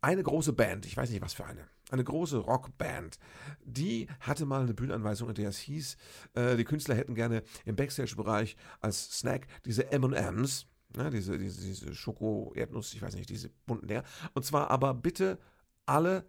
Eine 0.00 0.22
große 0.22 0.52
Band, 0.52 0.86
ich 0.86 0.96
weiß 0.96 1.10
nicht 1.10 1.22
was 1.22 1.34
für 1.34 1.44
eine, 1.44 1.66
eine 1.90 2.04
große 2.04 2.38
Rockband, 2.38 3.18
die 3.64 4.08
hatte 4.20 4.46
mal 4.46 4.62
eine 4.62 4.74
Bühnenanweisung, 4.74 5.28
in 5.28 5.34
der 5.34 5.48
es 5.48 5.58
hieß, 5.58 5.96
äh, 6.34 6.56
die 6.56 6.64
Künstler 6.64 6.94
hätten 6.94 7.14
gerne 7.14 7.42
im 7.64 7.76
Backstage-Bereich 7.76 8.56
als 8.80 9.18
Snack 9.18 9.46
diese 9.64 9.90
M&M's, 9.92 10.66
ne, 10.96 11.10
diese, 11.10 11.38
diese, 11.38 11.60
diese 11.62 11.94
Schoko-Erdnuss, 11.94 12.94
ich 12.94 13.02
weiß 13.02 13.14
nicht, 13.16 13.30
diese 13.30 13.50
bunten 13.66 13.88
der. 13.88 14.04
Und 14.34 14.44
zwar 14.44 14.70
aber 14.70 14.94
bitte 14.94 15.38
alle 15.86 16.26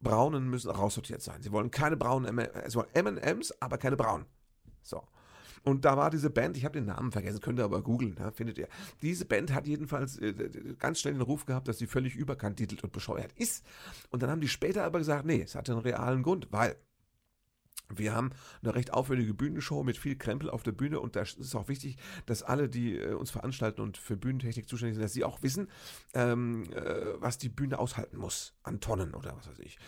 Braunen 0.00 0.48
müssen 0.48 0.70
raussortiert 0.70 1.22
sein. 1.22 1.42
Sie 1.42 1.50
wollen 1.50 1.70
keine 1.70 1.96
braunen 1.96 2.48
sie 2.66 2.76
wollen 2.76 2.88
M&M's, 2.92 3.60
aber 3.60 3.78
keine 3.78 3.96
braunen. 3.96 4.26
So. 4.82 5.02
Und 5.64 5.86
da 5.86 5.96
war 5.96 6.10
diese 6.10 6.28
Band, 6.28 6.58
ich 6.58 6.64
habe 6.66 6.78
den 6.78 6.84
Namen 6.84 7.10
vergessen, 7.10 7.40
könnt 7.40 7.58
ihr 7.58 7.64
aber 7.64 7.82
googeln, 7.82 8.16
ja, 8.18 8.30
findet 8.30 8.58
ihr. 8.58 8.68
Diese 9.00 9.24
Band 9.24 9.52
hat 9.54 9.66
jedenfalls 9.66 10.18
äh, 10.18 10.34
ganz 10.78 11.00
schnell 11.00 11.14
den 11.14 11.22
Ruf 11.22 11.46
gehabt, 11.46 11.68
dass 11.68 11.78
sie 11.78 11.86
völlig 11.86 12.14
überkantitelt 12.16 12.84
und 12.84 12.92
bescheuert 12.92 13.32
ist. 13.32 13.64
Und 14.10 14.22
dann 14.22 14.30
haben 14.30 14.42
die 14.42 14.48
später 14.48 14.84
aber 14.84 14.98
gesagt, 14.98 15.24
nee, 15.24 15.40
es 15.40 15.54
hatte 15.54 15.72
einen 15.72 15.80
realen 15.80 16.22
Grund, 16.22 16.48
weil 16.50 16.76
wir 17.88 18.14
haben 18.14 18.30
eine 18.62 18.74
recht 18.74 18.92
aufwendige 18.92 19.34
Bühnenshow 19.34 19.82
mit 19.82 19.98
viel 19.98 20.16
Krempel 20.16 20.50
auf 20.50 20.62
der 20.62 20.72
Bühne 20.72 21.00
und 21.00 21.16
da 21.16 21.22
ist 21.22 21.54
auch 21.54 21.68
wichtig, 21.68 21.96
dass 22.26 22.42
alle, 22.42 22.68
die 22.68 22.98
äh, 22.98 23.14
uns 23.14 23.30
veranstalten 23.30 23.80
und 23.80 23.96
für 23.96 24.16
Bühnentechnik 24.16 24.68
zuständig 24.68 24.94
sind, 24.94 25.04
dass 25.04 25.12
sie 25.12 25.24
auch 25.24 25.42
wissen, 25.42 25.68
ähm, 26.14 26.64
äh, 26.72 27.20
was 27.20 27.38
die 27.38 27.48
Bühne 27.48 27.78
aushalten 27.78 28.16
muss 28.16 28.54
an 28.62 28.80
Tonnen 28.80 29.14
oder 29.14 29.36
was 29.36 29.48
weiß 29.48 29.58
ich. 29.58 29.78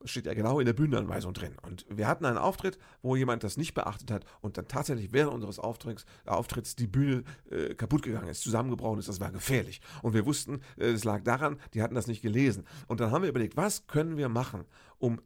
Das 0.00 0.10
steht 0.10 0.26
ja 0.26 0.34
genau 0.34 0.60
in 0.60 0.66
der 0.66 0.74
Bühnenanweisung 0.74 1.32
drin. 1.32 1.56
Und 1.62 1.86
wir 1.88 2.06
hatten 2.06 2.26
einen 2.26 2.38
Auftritt, 2.38 2.78
wo 3.02 3.16
jemand 3.16 3.42
das 3.42 3.56
nicht 3.56 3.74
beachtet 3.74 4.10
hat 4.10 4.24
und 4.40 4.58
dann 4.58 4.68
tatsächlich 4.68 5.12
während 5.12 5.34
unseres 5.34 5.58
Auftritts, 5.58 6.04
äh, 6.26 6.30
Auftritts 6.30 6.76
die 6.76 6.86
Bühne 6.86 7.24
äh, 7.50 7.74
kaputt 7.74 8.02
gegangen 8.02 8.28
ist, 8.28 8.42
zusammengebrochen 8.42 8.98
ist. 8.98 9.08
Das 9.08 9.20
war 9.20 9.32
gefährlich. 9.32 9.80
Und 10.02 10.12
wir 10.12 10.26
wussten, 10.26 10.60
äh, 10.76 10.90
es 10.90 11.04
lag 11.04 11.22
daran, 11.22 11.58
die 11.74 11.82
hatten 11.82 11.94
das 11.94 12.06
nicht 12.06 12.22
gelesen. 12.22 12.66
Und 12.86 13.00
dann 13.00 13.10
haben 13.10 13.22
wir 13.22 13.30
überlegt, 13.30 13.56
was 13.56 13.86
können 13.86 14.16
wir 14.16 14.28
machen, 14.28 14.64
um 14.98 15.20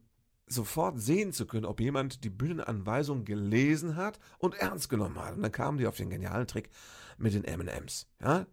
sofort 0.50 1.00
sehen 1.00 1.33
zu 1.33 1.47
können, 1.47 1.64
ob 1.64 1.80
jemand 1.80 2.25
die 2.25 2.30
Bühnenanweisung 2.30 3.25
gelesen 3.25 3.97
hat 3.97 4.19
und 4.38 4.54
ernst 4.57 4.88
genommen 4.88 5.19
hat. 5.19 5.37
Und 5.37 5.42
dann 5.42 5.52
kamen 5.52 5.78
die 5.78 5.87
auf 5.87 5.97
den 5.97 6.11
genialen 6.11 6.47
Trick 6.47 6.71
mit 7.19 7.35
den 7.35 7.45
M&M's. 7.45 8.09
Ja? 8.21 8.47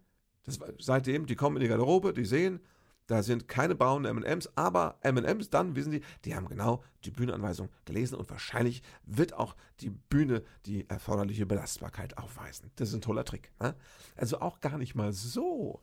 Das, 0.44 0.58
seitdem, 0.78 1.26
die 1.26 1.34
kommen 1.34 1.56
in 1.56 1.62
die 1.62 1.68
Garderobe, 1.68 2.12
die 2.12 2.24
sehen, 2.24 2.60
da 3.08 3.22
sind 3.22 3.48
keine 3.48 3.74
braunen 3.74 4.04
M&M's, 4.04 4.50
aber 4.54 4.98
M&M's, 5.00 5.50
dann 5.50 5.74
wissen 5.74 5.90
sie, 5.90 6.02
die 6.24 6.36
haben 6.36 6.46
genau 6.46 6.84
die 7.04 7.10
Bühnenanweisung 7.10 7.70
gelesen 7.84 8.14
und 8.14 8.30
wahrscheinlich 8.30 8.82
wird 9.04 9.32
auch 9.34 9.56
die 9.80 9.90
Bühne 9.90 10.44
die 10.66 10.88
erforderliche 10.88 11.46
Belastbarkeit 11.46 12.16
aufweisen. 12.18 12.70
Das 12.76 12.90
ist 12.90 12.94
ein 12.94 13.00
toller 13.00 13.24
Trick. 13.24 13.50
Ne? 13.60 13.74
Also 14.16 14.40
auch 14.40 14.60
gar 14.60 14.78
nicht 14.78 14.94
mal 14.94 15.12
so 15.12 15.80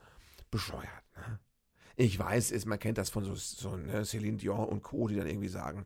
bescheuert. 0.50 1.04
Ne? 1.18 1.40
Ich 1.96 2.20
weiß, 2.20 2.52
ist, 2.52 2.66
man 2.66 2.80
kennt 2.80 2.98
das 2.98 3.10
von 3.10 3.24
so, 3.24 3.36
so 3.36 3.76
ne, 3.78 4.02
Céline 4.04 4.38
Dion 4.38 4.68
und 4.68 4.84
Co., 4.84 5.08
die 5.08 5.16
dann 5.16 5.28
irgendwie 5.28 5.48
sagen, 5.48 5.86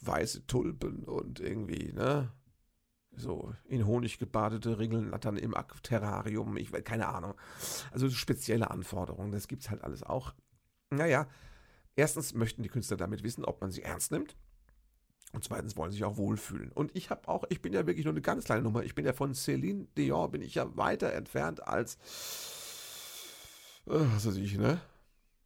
weiße 0.00 0.46
Tulpen 0.46 1.04
und 1.04 1.40
irgendwie, 1.40 1.92
ne? 1.92 2.32
So 3.12 3.52
in 3.64 3.86
Honig 3.86 4.18
gebadete 4.18 4.78
Ringelnattern 4.78 5.36
im 5.36 5.54
Terrarium, 5.82 6.56
ich 6.56 6.72
keine 6.84 7.08
Ahnung. 7.08 7.34
Also 7.90 8.08
spezielle 8.10 8.70
Anforderungen, 8.70 9.32
das 9.32 9.48
gibt's 9.48 9.70
halt 9.70 9.82
alles 9.82 10.02
auch. 10.02 10.34
Naja, 10.90 11.26
erstens 11.96 12.32
möchten 12.32 12.62
die 12.62 12.68
Künstler 12.68 12.96
damit 12.96 13.24
wissen, 13.24 13.44
ob 13.44 13.60
man 13.60 13.70
sie 13.70 13.82
ernst 13.82 14.12
nimmt. 14.12 14.36
Und 15.32 15.44
zweitens 15.44 15.76
wollen 15.76 15.90
sie 15.90 15.96
sich 15.96 16.04
auch 16.04 16.16
wohlfühlen. 16.16 16.72
Und 16.72 16.94
ich 16.96 17.10
habe 17.10 17.28
auch, 17.28 17.44
ich 17.50 17.60
bin 17.60 17.72
ja 17.72 17.86
wirklich 17.86 18.04
nur 18.04 18.14
eine 18.14 18.22
ganz 18.22 18.44
kleine 18.44 18.62
Nummer. 18.62 18.82
Ich 18.84 18.94
bin 18.94 19.04
ja 19.04 19.12
von 19.12 19.34
Céline 19.34 19.86
Dion, 19.96 20.30
bin 20.30 20.40
ich 20.40 20.54
ja 20.54 20.74
weiter 20.76 21.12
entfernt 21.12 21.66
als, 21.66 21.96
äh, 23.86 24.06
was 24.14 24.26
weiß 24.26 24.36
ich, 24.36 24.56
ne? 24.56 24.80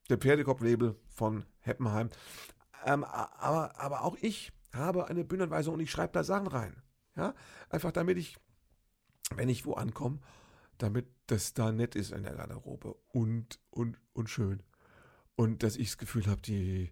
Der 0.09 0.19
Pferdekopflabel 0.19 0.97
von 1.09 1.45
Heppenheim. 1.61 2.11
Ähm, 2.85 3.05
aber, 3.05 3.79
aber 3.79 4.03
auch 4.03 4.17
ich 4.21 4.53
habe 4.75 5.09
eine 5.09 5.25
Bühnenanweisung 5.25 5.75
und 5.75 5.81
ich 5.81 5.91
schreibe 5.91 6.13
da 6.13 6.25
Sachen 6.25 6.47
rein. 6.47 6.83
Ja, 7.17 7.35
einfach 7.69 7.93
damit 7.93 8.17
ich, 8.17 8.39
wenn 9.35 9.49
ich 9.49 9.67
wo 9.67 9.75
ankomme, 9.75 10.21
damit 10.79 11.07
das 11.27 11.55
da 11.55 11.71
nett 11.71 11.95
ist 11.95 12.13
in 12.13 12.23
der 12.23 12.35
Garderobe 12.35 12.95
und, 13.09 13.61
und, 13.71 13.99
und 14.15 14.31
schön. 14.31 14.63
Und 15.37 15.63
dass 15.63 15.77
ich 15.77 15.89
das 15.89 15.99
Gefühl 15.99 16.27
habe, 16.27 16.41
die, 16.41 16.91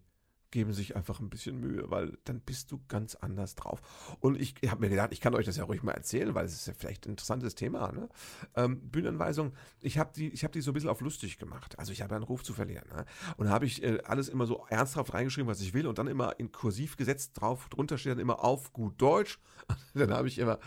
geben 0.51 0.73
sich 0.73 0.97
einfach 0.97 1.21
ein 1.21 1.31
bisschen 1.31 1.61
Mühe, 1.61 1.91
weil 1.91 2.19
dann 2.25 2.41
bist 2.41 2.71
du 2.73 2.81
ganz 2.89 3.15
anders 3.15 3.55
drauf. 3.55 3.81
Und 4.21 4.41
ich 4.41 4.55
habe 4.69 4.81
mir 4.81 4.91
gedacht, 4.91 5.13
ich 5.13 5.21
kann 5.21 5.35
euch 5.35 5.47
das 5.47 5.57
ja 5.57 5.65
ruhig 5.65 5.83
mal 5.83 5.93
erzählen, 5.93 6.35
weil 6.35 6.45
es 6.45 6.55
ist 6.55 6.67
ja 6.67 6.75
vielleicht 6.77 7.07
ein 7.07 7.11
interessantes 7.11 7.55
Thema. 7.55 7.93
Ne? 7.93 8.09
Ähm, 8.57 8.81
Bühnenanweisung, 8.81 9.53
ich 9.81 9.99
habe 9.99 10.11
die, 10.15 10.31
hab 10.31 10.53
die 10.53 10.61
so 10.61 10.71
ein 10.71 10.75
bisschen 10.75 10.91
auf 10.91 11.01
lustig 11.01 11.39
gemacht. 11.39 11.79
Also 11.79 11.93
ich 11.93 12.03
habe 12.03 12.13
ja 12.13 12.17
einen 12.17 12.25
Ruf 12.25 12.43
zu 12.43 12.53
verlieren. 12.53 12.89
Ne? 12.89 13.05
Und 13.37 13.47
da 13.47 13.53
habe 13.53 13.67
ich 13.67 13.83
äh, 13.83 14.01
alles 14.05 14.29
immer 14.29 14.47
so 14.47 14.67
ernsthaft 14.69 15.15
reingeschrieben, 15.15 15.49
was 15.49 15.61
ich 15.61 15.75
will 15.75 15.87
und 15.87 15.99
dann 15.99 16.09
immer 16.09 16.39
in 16.39 16.53
kursiv 16.53 16.97
gesetzt 16.97 17.41
drauf, 17.41 17.69
drunter 17.69 17.99
steht 17.99 18.13
dann 18.13 18.19
immer 18.19 18.43
auf 18.45 18.73
gut 18.73 19.01
Deutsch. 19.01 19.39
dann 19.95 20.13
habe 20.13 20.29
ich 20.29 20.39
immer 20.39 20.59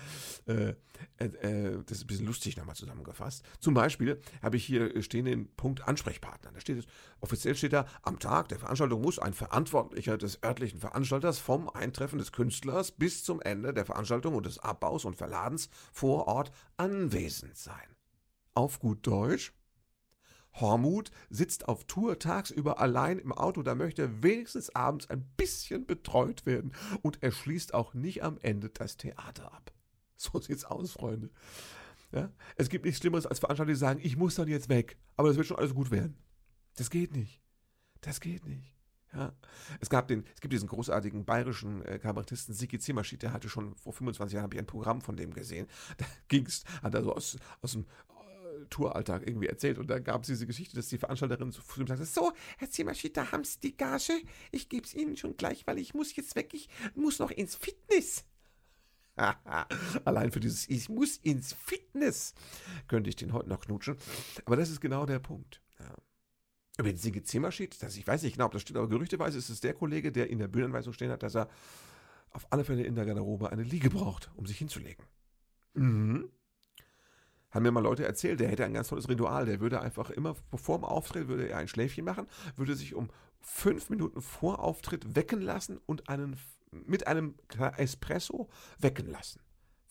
äh, 0.45 0.75
äh, 1.17 1.25
äh, 1.25 1.83
das 1.85 1.97
ist 1.97 2.03
ein 2.03 2.07
bisschen 2.07 2.25
lustig 2.25 2.57
nochmal 2.57 2.75
zusammengefasst. 2.75 3.43
Zum 3.59 3.73
Beispiel 3.73 4.21
habe 4.41 4.57
ich 4.57 4.65
hier 4.65 5.01
stehen 5.01 5.25
den 5.25 5.53
Punkt 5.55 5.87
Ansprechpartner. 5.87 6.51
Da 6.51 6.59
steht 6.59 6.79
es, 6.79 6.85
offiziell 7.19 7.55
steht 7.55 7.73
da, 7.73 7.85
am 8.03 8.19
Tag 8.19 8.49
der 8.49 8.59
Veranstaltung 8.59 9.01
muss 9.01 9.19
ein 9.19 9.33
Verantwortlicher 9.33 9.72
des 9.73 10.43
örtlichen 10.43 10.79
Veranstalters 10.79 11.39
vom 11.39 11.69
Eintreffen 11.69 12.19
des 12.19 12.31
Künstlers 12.31 12.91
bis 12.91 13.23
zum 13.23 13.41
Ende 13.41 13.73
der 13.73 13.85
Veranstaltung 13.85 14.35
und 14.35 14.45
des 14.45 14.59
Abbaus 14.59 15.05
und 15.05 15.15
Verladens 15.15 15.69
vor 15.91 16.27
Ort 16.27 16.51
anwesend 16.77 17.57
sein. 17.57 17.95
Auf 18.53 18.79
gut 18.79 19.05
Deutsch, 19.05 19.53
Hormut 20.53 21.11
sitzt 21.29 21.67
auf 21.67 21.85
Tour 21.85 22.19
tagsüber 22.19 22.79
allein 22.79 23.17
im 23.17 23.31
Auto, 23.31 23.63
da 23.63 23.75
möchte 23.75 24.03
er 24.03 24.23
wenigstens 24.23 24.69
abends 24.75 25.09
ein 25.09 25.25
bisschen 25.35 25.85
betreut 25.85 26.45
werden 26.45 26.73
und 27.01 27.23
er 27.23 27.31
schließt 27.31 27.73
auch 27.73 27.93
nicht 27.93 28.23
am 28.23 28.37
Ende 28.41 28.69
das 28.69 28.97
Theater 28.97 29.53
ab. 29.53 29.71
So 30.15 30.39
sieht's 30.39 30.63
aus, 30.63 30.93
Freunde. 30.93 31.31
Ja? 32.13 32.31
Es 32.55 32.69
gibt 32.69 32.85
nichts 32.85 33.01
Schlimmeres 33.01 33.25
als 33.25 33.39
Veranstalter, 33.39 33.71
die 33.71 33.77
sagen, 33.77 33.99
ich 34.01 34.15
muss 34.15 34.35
dann 34.35 34.47
jetzt 34.47 34.69
weg, 34.69 34.97
aber 35.17 35.27
das 35.27 35.37
wird 35.37 35.47
schon 35.47 35.57
alles 35.57 35.73
gut 35.73 35.91
werden. 35.91 36.17
Das 36.75 36.89
geht 36.89 37.13
nicht. 37.13 37.41
Das 37.99 38.21
geht 38.21 38.45
nicht. 38.45 38.72
Ja. 39.15 39.33
Es 39.79 39.89
gab 39.89 40.07
den, 40.07 40.25
es 40.33 40.41
gibt 40.41 40.53
diesen 40.53 40.67
großartigen 40.67 41.25
bayerischen 41.25 41.83
äh, 41.85 41.99
Kabarettisten 41.99 42.53
Siki 42.53 42.79
Zimmerschied, 42.79 43.21
der 43.21 43.31
hatte 43.31 43.47
schon 43.47 43.75
vor 43.75 43.93
25 43.93 44.35
Jahren 44.35 44.49
ich 44.51 44.59
ein 44.59 44.65
Programm 44.65 45.01
von 45.01 45.15
dem 45.15 45.33
gesehen. 45.33 45.67
Da 45.97 46.05
ging's, 46.27 46.63
hat 46.81 46.95
er 46.95 47.03
so 47.03 47.13
aus, 47.13 47.37
aus 47.61 47.73
dem 47.73 47.81
äh, 47.81 48.65
Touralltag 48.69 49.27
irgendwie 49.27 49.47
erzählt 49.47 49.77
und 49.77 49.87
da 49.87 49.99
gab 49.99 50.21
es 50.21 50.27
diese 50.27 50.47
Geschichte, 50.47 50.75
dass 50.75 50.87
die 50.87 50.97
Veranstalterin 50.97 51.51
zu 51.51 51.61
ihm 51.79 51.87
sagte, 51.87 52.05
so, 52.05 52.31
Herr 52.57 52.69
Zimmerschied, 52.69 53.15
da 53.15 53.31
haben 53.31 53.43
Sie 53.43 53.59
die 53.59 53.77
Gage, 53.77 54.21
ich 54.51 54.69
gebe 54.69 54.85
es 54.85 54.95
Ihnen 54.95 55.15
schon 55.15 55.37
gleich, 55.37 55.67
weil 55.67 55.77
ich 55.77 55.93
muss 55.93 56.15
jetzt 56.15 56.35
weg, 56.35 56.53
ich 56.53 56.69
muss 56.95 57.19
noch 57.19 57.31
ins 57.31 57.55
Fitness. 57.55 58.25
Allein 60.05 60.31
für 60.31 60.39
dieses 60.39 60.67
Ich 60.69 60.89
muss 60.89 61.17
ins 61.17 61.53
Fitness 61.53 62.33
könnte 62.87 63.09
ich 63.09 63.15
den 63.15 63.31
heute 63.33 63.49
noch 63.49 63.59
knutschen. 63.59 63.95
Aber 64.45 64.55
das 64.55 64.71
ist 64.71 64.81
genau 64.81 65.05
der 65.05 65.19
Punkt. 65.19 65.62
Über 66.77 66.89
den 66.89 66.97
Sigi 66.97 67.23
Zimmerschied, 67.23 67.81
das, 67.83 67.95
ich 67.97 68.07
weiß 68.07 68.23
nicht 68.23 68.33
genau, 68.33 68.47
ob 68.47 68.51
das 68.51 68.63
steht, 68.63 68.77
aber 68.77 68.89
gerüchteweise 68.89 69.37
ist 69.37 69.49
es 69.49 69.61
der 69.61 69.73
Kollege, 69.73 70.11
der 70.11 70.29
in 70.29 70.39
der 70.39 70.47
Bühnenweisung 70.47 70.93
stehen 70.93 71.11
hat, 71.11 71.21
dass 71.21 71.35
er 71.35 71.47
auf 72.31 72.47
alle 72.51 72.63
Fälle 72.63 72.83
in 72.83 72.95
der 72.95 73.05
Garderobe 73.05 73.51
eine 73.51 73.63
Liege 73.63 73.91
braucht, 73.91 74.31
um 74.35 74.47
sich 74.47 74.57
hinzulegen. 74.57 75.05
Mhm. 75.75 76.29
Haben 77.51 77.63
mir 77.63 77.71
mal 77.71 77.83
Leute 77.83 78.05
erzählt, 78.05 78.39
der 78.39 78.47
hätte 78.47 78.65
ein 78.65 78.73
ganz 78.73 78.87
tolles 78.87 79.07
Ritual. 79.07 79.45
Der 79.45 79.59
würde 79.59 79.79
einfach 79.79 80.09
immer 80.09 80.35
vor 80.55 80.79
dem 80.79 80.85
Auftritt 80.85 81.27
würde 81.27 81.47
er 81.49 81.57
ein 81.59 81.67
Schläfchen 81.67 82.03
machen, 82.03 82.25
würde 82.55 82.75
sich 82.75 82.95
um 82.95 83.09
fünf 83.39 83.91
Minuten 83.91 84.23
vor 84.23 84.59
Auftritt 84.59 85.15
wecken 85.15 85.41
lassen 85.41 85.79
und 85.85 86.09
einen 86.09 86.39
mit 86.71 87.05
einem 87.05 87.35
Espresso 87.77 88.49
wecken 88.79 89.05
lassen. 89.05 89.39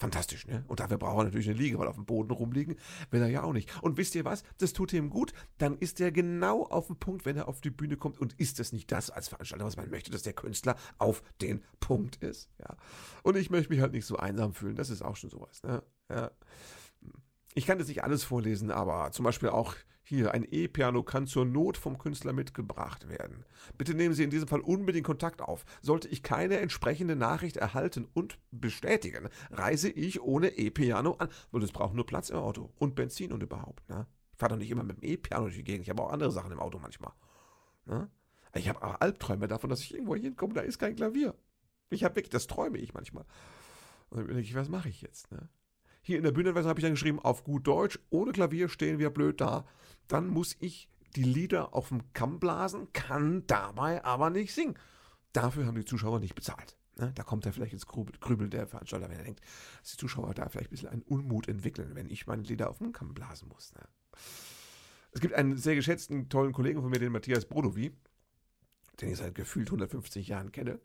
Fantastisch, 0.02 0.48
ne? 0.48 0.64
Und 0.66 0.80
dafür 0.80 0.98
braucht 0.98 1.20
er 1.20 1.24
natürlich 1.26 1.48
eine 1.48 1.56
Liege, 1.56 1.78
weil 1.78 1.86
auf 1.86 1.94
dem 1.94 2.06
Boden 2.06 2.32
rumliegen 2.32 2.74
will 3.12 3.22
er 3.22 3.28
ja 3.28 3.44
auch 3.44 3.52
nicht. 3.52 3.70
Und 3.84 3.98
wisst 3.98 4.16
ihr 4.16 4.24
was? 4.24 4.42
Das 4.58 4.72
tut 4.72 4.92
ihm 4.92 5.10
gut. 5.10 5.32
Dann 5.58 5.78
ist 5.78 6.00
er 6.00 6.10
genau 6.10 6.64
auf 6.64 6.88
dem 6.88 6.96
Punkt, 6.96 7.24
wenn 7.24 7.36
er 7.36 7.46
auf 7.46 7.60
die 7.60 7.70
Bühne 7.70 7.96
kommt. 7.96 8.18
Und 8.18 8.32
ist 8.32 8.58
das 8.58 8.72
nicht 8.72 8.90
das 8.90 9.10
als 9.10 9.28
Veranstalter, 9.28 9.64
was 9.64 9.76
man 9.76 9.88
möchte, 9.90 10.10
dass 10.10 10.24
der 10.24 10.32
Künstler 10.32 10.74
auf 10.98 11.22
den 11.40 11.62
Punkt 11.78 12.16
ist? 12.16 12.50
Ja. 12.58 12.76
Und 13.22 13.36
ich 13.36 13.48
möchte 13.48 13.72
mich 13.72 13.80
halt 13.80 13.92
nicht 13.92 14.04
so 14.04 14.16
einsam 14.16 14.54
fühlen. 14.54 14.74
Das 14.74 14.90
ist 14.90 15.02
auch 15.02 15.14
schon 15.14 15.30
sowas, 15.30 15.62
ne? 15.62 15.84
Ja. 16.10 16.32
Ich 17.54 17.64
kann 17.64 17.78
jetzt 17.78 17.86
nicht 17.86 18.02
alles 18.02 18.24
vorlesen, 18.24 18.72
aber 18.72 19.12
zum 19.12 19.24
Beispiel 19.24 19.50
auch 19.50 19.76
hier 20.14 20.34
ein 20.34 20.46
E-Piano 20.50 21.02
kann 21.02 21.26
zur 21.26 21.46
Not 21.46 21.78
vom 21.78 21.96
Künstler 21.96 22.34
mitgebracht 22.34 23.08
werden. 23.08 23.46
Bitte 23.78 23.94
nehmen 23.94 24.14
Sie 24.14 24.22
in 24.22 24.28
diesem 24.28 24.46
Fall 24.46 24.60
unbedingt 24.60 25.06
Kontakt 25.06 25.40
auf. 25.40 25.64
Sollte 25.80 26.06
ich 26.08 26.22
keine 26.22 26.58
entsprechende 26.58 27.16
Nachricht 27.16 27.56
erhalten 27.56 28.06
und 28.12 28.38
bestätigen, 28.50 29.30
reise 29.50 29.88
ich 29.88 30.20
ohne 30.20 30.50
E-Piano 30.50 31.12
an, 31.12 31.30
weil 31.50 31.62
es 31.62 31.72
braucht 31.72 31.94
nur 31.94 32.04
Platz 32.04 32.28
im 32.28 32.36
Auto 32.36 32.74
und 32.78 32.94
Benzin 32.94 33.32
und 33.32 33.42
überhaupt. 33.42 33.88
Ne? 33.88 34.06
Ich 34.32 34.38
fahre 34.38 34.50
doch 34.52 34.58
nicht 34.58 34.70
immer 34.70 34.84
mit 34.84 34.98
dem 34.98 35.04
E-Piano 35.08 35.44
durch 35.44 35.56
die 35.56 35.64
Gegend. 35.64 35.84
Ich 35.84 35.90
habe 35.90 36.02
auch 36.02 36.12
andere 36.12 36.30
Sachen 36.30 36.52
im 36.52 36.60
Auto 36.60 36.78
manchmal. 36.78 37.12
Ne? 37.86 38.10
Ich 38.54 38.68
habe 38.68 38.82
auch 38.82 39.00
Albträume 39.00 39.48
davon, 39.48 39.70
dass 39.70 39.80
ich 39.80 39.94
irgendwo 39.94 40.14
hinkomme, 40.14 40.52
da 40.52 40.60
ist 40.60 40.78
kein 40.78 40.94
Klavier. 40.94 41.34
Ich 41.88 42.04
habe 42.04 42.16
wirklich, 42.16 42.30
das 42.30 42.46
träume 42.46 42.76
ich 42.76 42.92
manchmal. 42.92 43.24
Und 44.10 44.18
dann 44.18 44.26
denke 44.26 44.42
ich, 44.42 44.54
was 44.54 44.68
mache 44.68 44.90
ich 44.90 45.00
jetzt? 45.00 45.30
Ne? 45.32 45.48
Hier 46.04 46.16
in 46.16 46.24
der 46.24 46.32
Bühnenweise 46.32 46.68
habe 46.68 46.80
ich 46.80 46.82
dann 46.82 46.94
geschrieben, 46.94 47.20
auf 47.20 47.44
gut 47.44 47.66
Deutsch, 47.66 47.98
ohne 48.10 48.32
Klavier 48.32 48.68
stehen 48.68 48.98
wir 48.98 49.10
blöd 49.10 49.40
da. 49.40 49.64
Dann 50.08 50.28
muss 50.28 50.56
ich 50.60 50.88
die 51.16 51.22
Lieder 51.22 51.74
auf 51.74 51.88
dem 51.88 52.12
Kamm 52.12 52.40
blasen, 52.40 52.92
kann 52.92 53.46
dabei 53.46 54.04
aber 54.04 54.30
nicht 54.30 54.54
singen. 54.54 54.78
Dafür 55.32 55.66
haben 55.66 55.76
die 55.76 55.84
Zuschauer 55.84 56.20
nicht 56.20 56.34
bezahlt. 56.34 56.76
Ne? 56.96 57.12
Da 57.14 57.22
kommt 57.22 57.46
er 57.46 57.52
vielleicht 57.52 57.72
ins 57.72 57.86
Grübeln 57.86 58.50
der 58.50 58.66
Veranstalter, 58.66 59.08
wenn 59.08 59.18
er 59.18 59.24
denkt, 59.24 59.40
dass 59.80 59.92
die 59.92 59.98
Zuschauer 59.98 60.34
da 60.34 60.48
vielleicht 60.48 60.68
ein 60.68 60.74
bisschen 60.74 60.88
einen 60.88 61.02
Unmut 61.02 61.48
entwickeln, 61.48 61.94
wenn 61.94 62.08
ich 62.08 62.26
meine 62.26 62.42
Lieder 62.42 62.70
auf 62.70 62.78
dem 62.78 62.92
Kamm 62.92 63.14
blasen 63.14 63.48
muss. 63.48 63.74
Ne? 63.74 63.82
Es 65.12 65.20
gibt 65.20 65.34
einen 65.34 65.56
sehr 65.56 65.74
geschätzten, 65.74 66.28
tollen 66.28 66.52
Kollegen 66.52 66.80
von 66.80 66.90
mir, 66.90 66.98
den 66.98 67.12
Matthias 67.12 67.46
Brodowi, 67.46 67.94
den 69.00 69.10
ich 69.10 69.18
seit 69.18 69.34
gefühlt 69.34 69.68
150 69.68 70.28
Jahren 70.28 70.52
kenne 70.52 70.80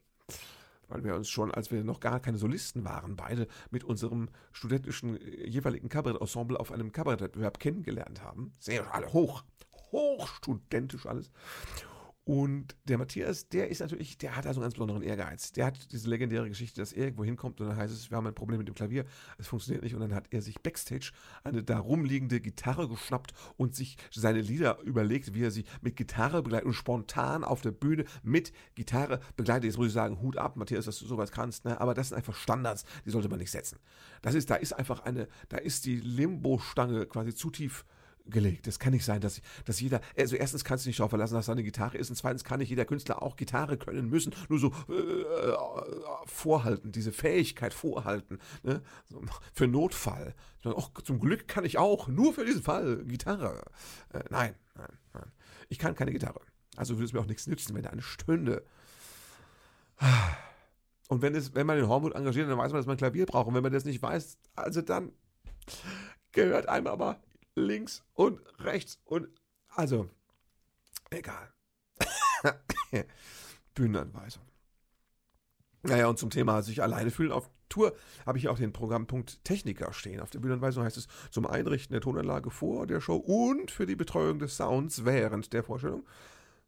weil 0.88 1.03
wir 1.03 1.15
uns 1.15 1.29
schon, 1.29 1.51
als 1.51 1.72
wir 1.72 1.84
noch 1.84 2.00
gar 2.00 2.20
keine 2.20 2.38
Solisten 2.38 2.86
waren, 2.86 3.15
beide 3.15 3.48
mit 3.72 3.84
unserem 3.84 4.29
studentischen 4.51 5.17
äh, 5.17 5.48
jeweiligen 5.48 5.89
Kabarettensemble 5.89 6.60
auf 6.60 6.72
einem 6.72 6.91
Kabarettwettbewerb 6.91 7.60
kennengelernt 7.60 8.22
haben. 8.24 8.53
Sehr 8.60 8.94
alle 8.94 9.12
hoch, 9.13 9.44
hochstudentisch 9.91 11.06
alles. 11.06 11.32
Und 12.28 12.76
der 12.84 12.98
Matthias, 12.98 13.48
der 13.48 13.70
ist 13.70 13.80
natürlich, 13.80 14.18
der 14.18 14.36
hat 14.36 14.46
also 14.46 14.60
einen 14.60 14.66
ganz 14.66 14.74
besonderen 14.74 15.02
Ehrgeiz. 15.02 15.54
Der 15.54 15.68
hat 15.68 15.94
diese 15.94 16.10
legendäre 16.10 16.50
Geschichte, 16.50 16.82
dass 16.82 16.92
er 16.92 17.06
irgendwo 17.06 17.24
hinkommt 17.24 17.62
und 17.62 17.70
dann 17.70 17.78
heißt 17.78 17.94
es, 17.94 18.12
wir 18.12 18.18
haben 18.18 18.28
ein 18.28 18.36
Problem 18.36 18.58
mit 18.58 18.68
dem 18.68 18.76
Klavier, 18.76 19.06
es 19.38 19.48
funktioniert 19.48 19.82
nicht. 19.82 19.96
Und 19.96 20.02
dann 20.02 20.14
hat 20.14 20.26
er 20.32 20.42
sich 20.42 20.60
backstage 20.60 21.14
eine 21.46 21.64
da 21.64 21.80
rumliegende 21.80 22.42
Gitarre 22.42 22.90
geschnappt 22.90 23.32
und 23.56 23.78
sich 23.78 23.96
seine 24.12 24.42
Lieder 24.42 24.82
überlegt, 24.82 25.36
wie 25.36 25.44
er 25.44 25.52
sie 25.52 25.64
mit 25.80 25.96
Gitarre 25.96 26.44
begleitet 26.44 26.66
und 26.66 26.74
spontan 26.74 27.46
auf 27.46 27.62
der 27.62 27.72
Bühne 27.72 28.04
mit 28.24 28.52
Gitarre 28.76 29.22
begleitet. 29.38 29.64
Jetzt 29.64 29.78
muss 29.78 29.88
ich 29.88 29.94
sagen, 29.94 30.20
Hut 30.22 30.36
ab, 30.36 30.58
Matthias, 30.58 30.84
dass 30.84 31.00
du 31.00 31.06
sowas 31.06 31.32
kannst, 31.32 31.64
ne? 31.64 31.80
aber 31.80 31.94
das 31.94 32.10
sind 32.10 32.18
einfach 32.18 32.36
Standards, 32.36 32.84
die 33.06 33.10
sollte 33.10 33.30
man 33.30 33.40
nicht 33.40 33.52
setzen. 33.52 33.80
Das 34.22 34.36
ist, 34.36 34.50
da 34.50 34.56
ist 34.56 34.74
einfach 34.74 35.00
eine, 35.06 35.30
da 35.48 35.60
ist 35.60 35.86
die 35.86 35.96
Limbo-Stange 35.96 37.06
quasi 37.06 37.34
zu 37.34 37.52
tief 37.52 37.86
gelegt. 38.30 38.68
Es 38.68 38.80
kann 38.80 38.94
nicht 38.94 39.06
sein, 39.06 39.22
dass, 39.22 39.42
dass 39.66 39.80
jeder, 39.80 40.02
also 40.18 40.36
erstens 40.36 40.64
kannst 40.64 40.86
du 40.86 40.90
nicht 40.90 41.00
darauf 41.00 41.10
verlassen, 41.10 41.36
dass 41.36 41.48
da 41.48 41.52
eine 41.52 41.64
Gitarre 41.64 41.98
ist 41.98 42.10
und 42.10 42.16
zweitens 42.16 42.44
kann 42.44 42.60
nicht 42.60 42.70
jeder 42.70 42.86
Künstler 42.86 43.22
auch 43.22 43.36
Gitarre 43.36 43.78
können 43.78 44.10
müssen, 44.10 44.34
nur 44.50 44.60
so 44.60 44.68
äh, 44.90 45.54
vorhalten, 46.26 46.92
diese 46.92 47.12
Fähigkeit 47.12 47.74
vorhalten, 47.74 48.40
ne? 48.64 48.82
für 49.54 49.68
Notfall. 49.68 50.34
Och, 50.66 50.92
zum 51.04 51.20
Glück 51.20 51.48
kann 51.48 51.66
ich 51.66 51.78
auch, 51.78 52.08
nur 52.08 52.34
für 52.34 52.46
diesen 52.46 52.62
Fall, 52.62 53.04
Gitarre. 53.06 53.62
Äh, 54.14 54.24
nein, 54.30 54.56
nein, 54.76 54.98
nein. 55.14 55.32
Ich 55.70 55.80
kann 55.80 55.96
keine 55.96 56.12
Gitarre. 56.12 56.42
Also 56.76 56.96
würde 56.96 57.06
es 57.06 57.14
mir 57.14 57.20
auch 57.20 57.26
nichts 57.26 57.48
nützen, 57.48 57.76
wenn 57.76 57.84
da 57.84 57.90
eine 57.90 58.02
stünde. 58.02 58.64
Und 61.08 61.22
wenn, 61.22 61.36
es, 61.36 61.56
wenn 61.56 61.66
man 61.66 61.78
den 61.78 61.88
Hormut 61.88 62.14
engagiert, 62.14 62.50
dann 62.50 62.58
weiß 62.58 62.72
man, 62.72 62.80
dass 62.80 62.86
man 62.86 62.98
Klavier 62.98 63.26
braucht. 63.26 63.48
Und 63.48 63.56
wenn 63.56 63.64
man 63.64 63.72
das 63.72 63.86
nicht 63.86 64.02
weiß, 64.02 64.38
also 64.56 64.82
dann 64.82 65.12
gehört 66.32 66.70
einem 66.70 66.88
aber 66.88 67.20
links 67.58 68.04
und 68.14 68.40
rechts 68.60 69.00
und 69.04 69.28
also 69.70 70.10
egal. 71.10 71.54
Bühnenanweisung. 73.74 74.44
Naja, 75.84 76.08
und 76.08 76.20
zum 76.20 76.30
Thema 76.30 76.62
sich 76.62 76.82
alleine 76.82 77.12
fühlen 77.12 77.32
auf 77.32 77.50
Tour 77.70 77.94
habe 78.26 78.38
ich 78.38 78.48
auch 78.48 78.58
den 78.58 78.72
Programmpunkt 78.72 79.44
Techniker 79.44 79.92
stehen. 79.92 80.22
Auf 80.22 80.30
der 80.30 80.40
Bühnenanweisung 80.40 80.84
heißt 80.84 80.98
es 80.98 81.08
zum 81.32 81.46
Einrichten 81.46 81.94
der 81.94 82.02
Tonanlage 82.02 82.50
vor 82.50 82.88
der 82.88 83.02
Show 83.02 83.18
und 83.18 83.72
für 83.72 83.86
die 83.86 83.96
Betreuung 83.96 84.40
des 84.40 84.56
Sounds 84.56 85.04
während 85.04 85.52
der 85.52 85.64
Vorstellung 85.64 86.06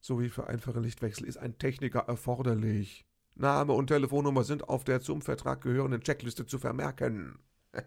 sowie 0.02 0.30
für 0.30 0.48
einfache 0.48 0.80
Lichtwechsel 0.80 1.26
ist 1.26 1.38
ein 1.38 1.58
Techniker 1.58 2.02
erforderlich. 2.02 3.06
Name 3.36 3.74
und 3.74 3.88
Telefonnummer 3.88 4.44
sind 4.44 4.68
auf 4.68 4.84
der 4.84 5.02
zum 5.02 5.22
Vertrag 5.22 5.62
gehörenden 5.62 6.02
Checkliste 6.02 6.46
zu 6.46 6.60
vermerken. 6.60 7.40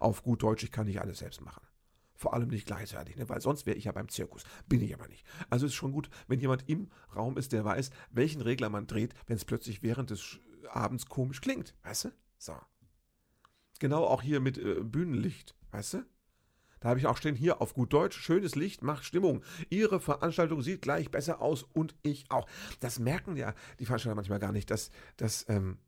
auf 0.00 0.22
gut 0.22 0.42
Deutsch, 0.42 0.64
ich 0.64 0.72
kann 0.72 0.86
nicht 0.86 1.00
alles 1.00 1.18
selbst 1.18 1.40
machen. 1.40 1.62
Vor 2.20 2.34
allem 2.34 2.48
nicht 2.48 2.66
gleichzeitig, 2.66 3.16
ne? 3.16 3.30
weil 3.30 3.40
sonst 3.40 3.64
wäre 3.64 3.78
ich 3.78 3.84
ja 3.84 3.92
beim 3.92 4.10
Zirkus. 4.10 4.44
Bin 4.68 4.82
ich 4.82 4.92
aber 4.92 5.08
nicht. 5.08 5.24
Also 5.48 5.64
ist 5.64 5.72
schon 5.72 5.90
gut, 5.90 6.10
wenn 6.28 6.38
jemand 6.38 6.68
im 6.68 6.90
Raum 7.16 7.38
ist, 7.38 7.52
der 7.52 7.64
weiß, 7.64 7.88
welchen 8.10 8.42
Regler 8.42 8.68
man 8.68 8.86
dreht, 8.86 9.14
wenn 9.26 9.36
es 9.36 9.46
plötzlich 9.46 9.82
während 9.82 10.10
des 10.10 10.38
Abends 10.68 11.06
komisch 11.06 11.40
klingt. 11.40 11.74
Weißt 11.82 12.04
du? 12.04 12.08
So. 12.36 12.52
Genau 13.78 14.04
auch 14.04 14.20
hier 14.20 14.40
mit 14.40 14.58
äh, 14.58 14.82
Bühnenlicht. 14.82 15.54
Weißt 15.70 15.94
du? 15.94 16.04
Da 16.80 16.90
habe 16.90 16.98
ich 16.98 17.06
auch 17.06 17.16
stehen, 17.16 17.36
hier 17.36 17.62
auf 17.62 17.72
gut 17.72 17.90
Deutsch, 17.94 18.18
schönes 18.20 18.54
Licht 18.54 18.82
macht 18.82 19.06
Stimmung. 19.06 19.42
Ihre 19.70 19.98
Veranstaltung 19.98 20.60
sieht 20.60 20.82
gleich 20.82 21.10
besser 21.10 21.40
aus 21.40 21.62
und 21.62 21.94
ich 22.02 22.30
auch. 22.30 22.46
Das 22.80 22.98
merken 22.98 23.34
ja 23.38 23.54
die 23.78 23.86
Veranstalter 23.86 24.14
manchmal 24.14 24.40
gar 24.40 24.52
nicht, 24.52 24.70
dass, 24.70 24.90
dass, 25.16 25.48
ähm, 25.48 25.78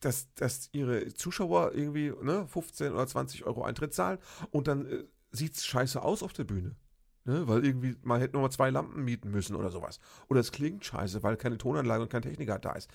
dass, 0.00 0.32
dass 0.36 0.70
ihre 0.72 1.12
Zuschauer 1.12 1.74
irgendwie 1.74 2.14
ne, 2.22 2.46
15 2.48 2.94
oder 2.94 3.06
20 3.06 3.44
Euro 3.44 3.62
Eintritt 3.62 3.92
zahlen 3.92 4.18
und 4.50 4.68
dann 4.68 4.86
äh, 4.86 5.04
sieht 5.32 5.54
es 5.56 5.66
scheiße 5.66 6.02
aus 6.02 6.22
auf 6.22 6.32
der 6.32 6.44
Bühne. 6.44 6.76
Ne, 7.24 7.46
weil 7.46 7.64
irgendwie, 7.64 7.96
man 8.02 8.20
hätte 8.20 8.32
nur 8.32 8.42
mal 8.42 8.50
zwei 8.50 8.70
Lampen 8.70 9.04
mieten 9.04 9.30
müssen 9.30 9.54
oder 9.54 9.70
sowas. 9.70 10.00
Oder 10.28 10.40
es 10.40 10.50
klingt 10.50 10.84
scheiße, 10.84 11.22
weil 11.22 11.36
keine 11.36 11.56
Tonanlage 11.56 12.02
und 12.02 12.10
kein 12.10 12.22
Techniker 12.22 12.58
da 12.58 12.72
ist. 12.72 12.90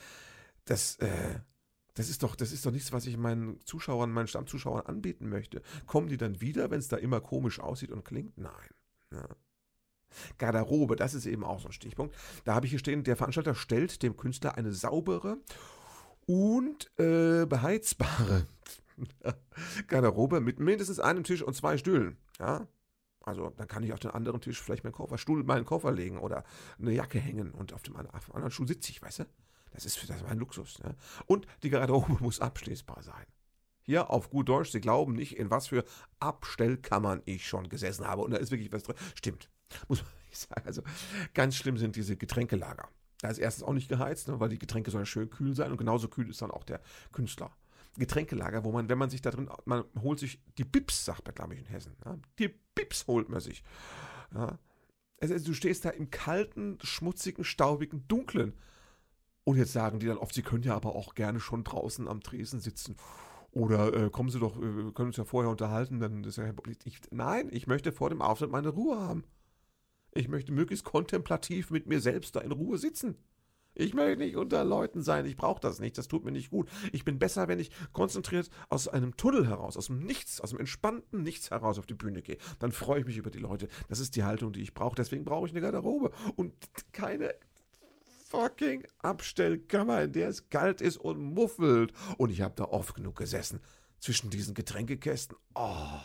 Das, 0.66 0.98
äh, 0.98 1.40
das 1.94 2.10
ist 2.10 2.24
doch, 2.24 2.36
das 2.36 2.52
ist 2.52 2.66
doch 2.66 2.72
nichts, 2.72 2.92
was 2.92 3.06
ich 3.06 3.16
meinen 3.16 3.60
Zuschauern, 3.66 4.12
meinen 4.12 4.28
Stammzuschauern 4.28 4.86
anbieten 4.86 5.30
möchte. 5.30 5.62
Kommen 5.86 6.10
die 6.10 6.18
dann 6.18 6.42
wieder, 6.42 6.70
wenn 6.70 6.80
es 6.80 6.90
da 6.90 6.98
immer 6.98 7.22
komisch 7.22 7.62
aussieht 7.62 7.90
und 7.90 8.04
klingt? 8.04 8.38
Nein. 8.38 8.70
Ja. 9.14 9.28
Garderobe, 10.38 10.98
das 10.98 11.14
ist 11.14 11.26
eben 11.26 11.46
auch 11.46 11.62
so 11.62 11.70
ein 11.70 11.74
Stichpunkt. 11.74 12.16
Da 12.44 12.54
habe 12.54 12.66
ich 12.66 12.72
hier 12.72 12.80
stehen, 12.80 13.04
der 13.04 13.16
Veranstalter 13.16 13.56
stellt 13.56 14.04
dem 14.04 14.18
Künstler 14.18 14.56
eine 14.56 14.74
saubere 14.74 15.38
und 16.26 16.92
äh, 17.00 17.46
beheizbare 17.46 18.46
Garderobe 19.88 20.42
mit 20.42 20.60
mindestens 20.60 21.00
einem 21.00 21.24
Tisch 21.24 21.42
und 21.42 21.56
zwei 21.56 21.78
Stühlen. 21.78 22.18
Ja, 22.40 22.68
also 23.28 23.50
dann 23.58 23.68
kann 23.68 23.84
ich 23.84 23.94
auf 23.94 24.00
den 24.00 24.12
anderen 24.12 24.42
Tisch 24.42 24.62
vielleicht 24.62 24.84
meinen 24.84 24.94
Kofferstuhl, 24.94 25.44
meinen 25.44 25.66
Koffer 25.66 25.92
legen 25.92 26.18
oder 26.18 26.44
eine 26.80 26.92
Jacke 26.92 27.20
hängen 27.20 27.52
und 27.52 27.74
auf 27.74 27.84
dem 27.84 27.96
anderen 27.98 28.52
Stuhl 28.52 28.68
sitze 28.68 28.92
ich, 28.92 29.02
weißt 29.02 29.20
du? 29.20 29.26
Das 29.72 29.86
ist 29.86 29.98
für 29.98 30.08
das 30.08 30.24
mein 30.24 30.40
Luxus. 30.40 30.80
Ne? 30.80 30.96
Und 31.26 31.46
die 31.62 31.70
Garderobe 31.70 32.18
muss 32.24 32.40
abschließbar 32.40 33.04
sein. 33.04 33.26
Hier 33.82 34.10
auf 34.10 34.30
gut 34.30 34.50
Deutsch, 34.50 34.72
Sie 34.72 34.82
glauben 34.82 35.14
nicht, 35.14 35.38
in 35.38 35.52
was 35.52 35.68
für 35.68 35.86
Abstellkammern 36.20 37.22
ich 37.26 37.48
schon 37.48 37.70
gesessen 37.70 38.08
habe. 38.08 38.22
Und 38.22 38.32
da 38.32 38.38
ist 38.38 38.52
wirklich 38.52 38.72
was 38.72 38.84
drin. 38.84 38.96
Stimmt. 39.16 39.50
Muss 39.88 40.02
man 40.02 40.12
nicht 40.28 40.38
sagen. 40.38 40.66
Also 40.66 40.82
ganz 41.34 41.56
schlimm 41.56 41.78
sind 41.78 41.96
diese 41.96 42.18
Getränkelager. 42.18 42.90
Da 43.22 43.30
ist 43.30 43.38
erstens 43.38 43.64
auch 43.64 43.74
nicht 43.74 43.90
geheizt, 43.90 44.28
ne, 44.28 44.40
weil 44.40 44.50
die 44.50 44.60
Getränke 44.60 44.92
sollen 44.92 45.06
schön 45.06 45.30
kühl 45.30 45.56
sein 45.56 45.72
und 45.72 45.78
genauso 45.78 46.08
kühl 46.08 46.30
ist 46.30 46.42
dann 46.42 46.52
auch 46.52 46.64
der 46.64 46.82
Künstler. 47.12 47.56
Getränkelager, 47.98 48.64
wo 48.64 48.72
man, 48.72 48.90
wenn 48.90 48.98
man 48.98 49.10
sich 49.10 49.22
da 49.22 49.32
drin, 49.32 49.50
man 49.66 49.84
holt 50.02 50.20
sich 50.20 50.40
die 50.58 50.64
Bips, 50.64 51.06
sagt 51.06 51.26
man, 51.26 51.36
glaube 51.36 51.54
ich, 51.54 51.60
in 51.62 51.66
Hessen. 51.66 51.96
Ja, 52.06 52.18
die 52.40 52.54
Bips 52.76 53.08
holt 53.08 53.30
man 53.30 53.40
sich. 53.40 53.64
Ja. 54.34 54.60
Also, 55.20 55.38
du 55.40 55.54
stehst 55.54 55.86
da 55.86 55.90
im 55.90 56.12
kalten, 56.12 56.78
schmutzigen, 56.84 57.44
staubigen, 57.44 58.08
dunklen. 58.08 58.54
Und 59.44 59.58
jetzt 59.58 59.74
sagen 59.74 60.00
die 60.00 60.08
dann 60.08 60.18
oft, 60.18 60.36
sie 60.36 60.44
können 60.44 60.64
ja 60.64 60.76
aber 60.76 60.96
auch 60.96 61.16
gerne 61.16 61.40
schon 61.40 61.64
draußen 61.64 62.08
am 62.08 62.22
Tresen 62.22 62.60
sitzen. 62.60 62.98
Oder 63.52 63.94
äh, 63.94 64.10
kommen 64.10 64.30
Sie 64.30 64.40
doch, 64.40 64.60
wir 64.60 64.92
können 64.94 65.08
uns 65.08 65.18
ja 65.18 65.24
vorher 65.24 65.50
unterhalten, 65.50 66.00
dann 66.00 66.24
ist 66.24 66.38
ja 66.38 66.54
ich, 66.84 67.00
Nein, 67.12 67.48
ich 67.52 67.66
möchte 67.66 67.92
vor 67.92 68.10
dem 68.10 68.22
Auftritt 68.22 68.52
meine 68.52 68.70
Ruhe 68.70 69.00
haben. 69.00 69.24
Ich 70.14 70.28
möchte 70.28 70.52
möglichst 70.52 70.86
kontemplativ 70.86 71.72
mit 71.72 71.88
mir 71.88 72.02
selbst 72.02 72.36
da 72.36 72.42
in 72.42 72.52
Ruhe 72.52 72.78
sitzen. 72.78 73.16
Ich 73.80 73.94
möchte 73.94 74.18
nicht 74.18 74.36
unter 74.36 74.66
Leuten 74.66 75.04
sein, 75.04 75.28
ich 75.28 75.38
brauche 75.38 75.62
das 75.62 75.80
nicht, 75.80 76.00
das 76.00 76.08
tut 76.08 76.26
mir 76.26 76.32
nicht 76.32 76.50
gut. 76.50 76.68
Ich 76.92 77.06
bin 77.06 77.20
besser, 77.20 77.48
wenn 77.48 77.60
ich 77.60 77.70
konzentriert 77.94 78.50
aus 78.70 78.88
einem 78.88 79.16
Tunnel 79.18 79.48
heraus, 79.48 79.78
aus 79.78 79.86
dem 79.86 80.00
Nichts, 80.00 80.42
aus 80.42 80.50
dem 80.50 80.60
entspannten 80.60 81.22
Nichts 81.22 81.52
heraus 81.52 81.78
auf 81.78 81.86
die 81.86 81.94
Bühne 81.94 82.24
gehe. 82.24 82.38
Dann 82.58 82.72
freue 82.72 83.02
ich 83.02 83.06
mich 83.06 83.18
über 83.18 83.30
die 83.30 83.38
Leute. 83.38 83.68
Das 83.88 84.00
ist 84.00 84.16
die 84.16 84.24
Haltung, 84.24 84.52
die 84.52 84.62
ich 84.62 84.74
brauche. 84.74 84.96
Deswegen 84.96 85.26
brauche 85.26 85.46
ich 85.46 85.54
eine 85.54 85.62
Garderobe 85.62 86.12
und 86.36 86.54
keine 86.92 87.36
fucking 88.30 88.84
Abstellkammer, 88.98 90.02
in 90.02 90.12
der 90.12 90.30
es 90.30 90.50
kalt 90.50 90.82
ist 90.82 90.98
und 90.98 91.22
muffelt. 91.22 91.94
Und 92.18 92.32
ich 92.32 92.42
habe 92.42 92.56
da 92.56 92.66
oft 92.66 92.96
genug 92.96 93.16
gesessen. 93.16 93.60
Zwischen 94.00 94.32
diesen 94.32 94.56
Getränkekästen. 94.56 95.38
Oh. 95.54 96.00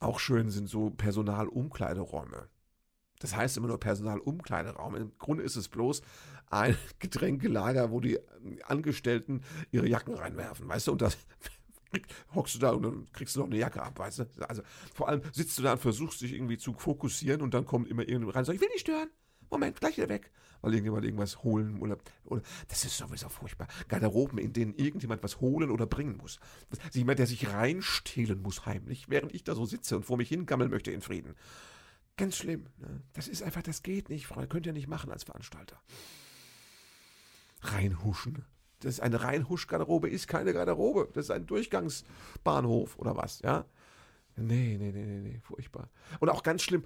Auch 0.00 0.18
schön 0.18 0.50
sind 0.50 0.68
so 0.68 0.90
Personalumkleideräume. 0.90 2.48
Das 3.20 3.36
heißt 3.36 3.56
immer 3.56 3.68
nur 3.68 3.78
Personalumkleideraum. 3.78 4.96
Im 4.96 5.12
Grunde 5.18 5.44
ist 5.44 5.56
es 5.56 5.68
bloß 5.68 6.02
ein 6.50 6.76
Getränkelager, 6.98 7.90
wo 7.90 8.00
die 8.00 8.18
Angestellten 8.64 9.42
ihre 9.70 9.88
Jacken 9.88 10.14
reinwerfen, 10.14 10.68
weißt 10.68 10.88
du? 10.88 10.92
Und 10.92 11.02
das 11.02 11.16
hockst 12.34 12.56
du 12.56 12.58
da 12.58 12.70
und 12.70 12.82
dann 12.82 13.06
kriegst 13.12 13.36
du 13.36 13.40
noch 13.40 13.46
eine 13.46 13.58
Jacke 13.58 13.82
ab, 13.82 13.98
weißt 13.98 14.20
du? 14.20 14.24
Also 14.48 14.62
vor 14.92 15.08
allem 15.08 15.22
sitzt 15.32 15.58
du 15.58 15.62
da 15.62 15.72
und 15.72 15.80
versuchst 15.80 16.20
dich 16.22 16.32
irgendwie 16.32 16.58
zu 16.58 16.74
fokussieren 16.74 17.42
und 17.42 17.54
dann 17.54 17.66
kommt 17.66 17.88
immer 17.88 18.02
irgendjemand 18.02 18.34
rein 18.34 18.40
und 18.40 18.46
sagt, 18.46 18.56
ich 18.56 18.62
will 18.62 18.68
nicht 18.68 18.80
stören. 18.80 19.08
Moment, 19.50 19.80
gleich 19.80 19.96
wieder 19.96 20.08
weg, 20.08 20.30
weil 20.62 20.72
irgendjemand 20.72 21.04
irgendwas 21.04 21.42
holen 21.42 21.80
oder, 21.80 21.98
oder 22.24 22.40
das 22.68 22.84
ist 22.84 22.96
sowieso 22.96 23.28
furchtbar. 23.28 23.66
Garderoben, 23.88 24.38
in 24.38 24.52
denen 24.52 24.74
irgendjemand 24.74 25.22
was 25.24 25.40
holen 25.40 25.70
oder 25.70 25.86
bringen 25.86 26.16
muss. 26.16 26.38
Jemand, 26.92 27.18
der 27.18 27.26
sich 27.26 27.52
reinstehlen 27.52 28.40
muss 28.40 28.64
heimlich, 28.64 29.10
während 29.10 29.34
ich 29.34 29.42
da 29.42 29.56
so 29.56 29.66
sitze 29.66 29.96
und 29.96 30.04
vor 30.04 30.16
mich 30.16 30.28
hingammeln 30.28 30.70
möchte 30.70 30.92
in 30.92 31.00
Frieden. 31.00 31.34
Ganz 32.20 32.36
schlimm. 32.36 32.66
Ne? 32.76 33.00
Das 33.14 33.28
ist 33.28 33.42
einfach, 33.42 33.62
das 33.62 33.82
geht 33.82 34.10
nicht, 34.10 34.26
Frau. 34.26 34.44
Könnt 34.46 34.66
ihr 34.66 34.74
nicht 34.74 34.88
machen 34.88 35.10
als 35.10 35.24
Veranstalter. 35.24 35.80
Reinhuschen. 37.62 38.44
Das 38.80 38.92
ist 38.94 39.00
eine 39.00 39.22
Reinhusch-Garderobe, 39.22 40.10
ist 40.10 40.28
keine 40.28 40.52
Garderobe. 40.52 41.08
Das 41.14 41.26
ist 41.26 41.30
ein 41.30 41.46
Durchgangsbahnhof 41.46 42.98
oder 42.98 43.16
was, 43.16 43.40
ja? 43.40 43.64
Nee, 44.36 44.76
nee, 44.78 44.92
nee, 44.92 45.06
nee, 45.06 45.20
nee, 45.20 45.40
furchtbar. 45.40 45.88
Und 46.18 46.28
auch 46.28 46.42
ganz 46.42 46.62
schlimm, 46.62 46.84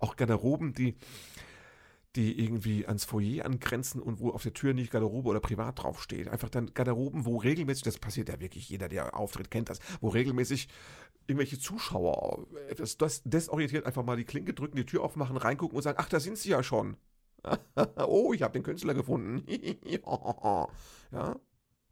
auch 0.00 0.16
Garderoben, 0.16 0.74
die, 0.74 0.96
die 2.16 2.38
irgendwie 2.42 2.86
ans 2.86 3.04
Foyer 3.04 3.44
angrenzen 3.44 4.00
und 4.00 4.20
wo 4.20 4.30
auf 4.30 4.42
der 4.42 4.54
Tür 4.54 4.72
nicht 4.72 4.90
Garderobe 4.92 5.28
oder 5.28 5.40
privat 5.40 5.82
draufsteht. 5.82 6.28
Einfach 6.28 6.48
dann 6.48 6.72
Garderoben, 6.72 7.24
wo 7.24 7.38
regelmäßig, 7.38 7.82
das 7.82 7.98
passiert 7.98 8.28
ja 8.28 8.40
wirklich, 8.40 8.68
jeder, 8.68 8.88
der 8.88 9.16
auftritt, 9.16 9.50
kennt 9.50 9.68
das, 9.68 9.80
wo 10.00 10.08
regelmäßig 10.08 10.68
irgendwelche 11.26 11.58
Zuschauer 11.58 12.46
etwas 12.68 12.98
das 12.98 13.22
desorientiert 13.24 13.86
einfach 13.86 14.04
mal 14.04 14.16
die 14.16 14.24
Klinke 14.24 14.54
drücken, 14.54 14.76
die 14.76 14.86
Tür 14.86 15.02
aufmachen, 15.02 15.36
reingucken 15.36 15.76
und 15.76 15.82
sagen, 15.82 15.98
ach, 16.00 16.08
da 16.08 16.20
sind 16.20 16.38
sie 16.38 16.50
ja 16.50 16.62
schon. 16.62 16.96
oh, 18.06 18.32
ich 18.32 18.42
habe 18.42 18.52
den 18.52 18.62
Künstler 18.62 18.94
gefunden. 18.94 19.44
ja. 21.12 21.36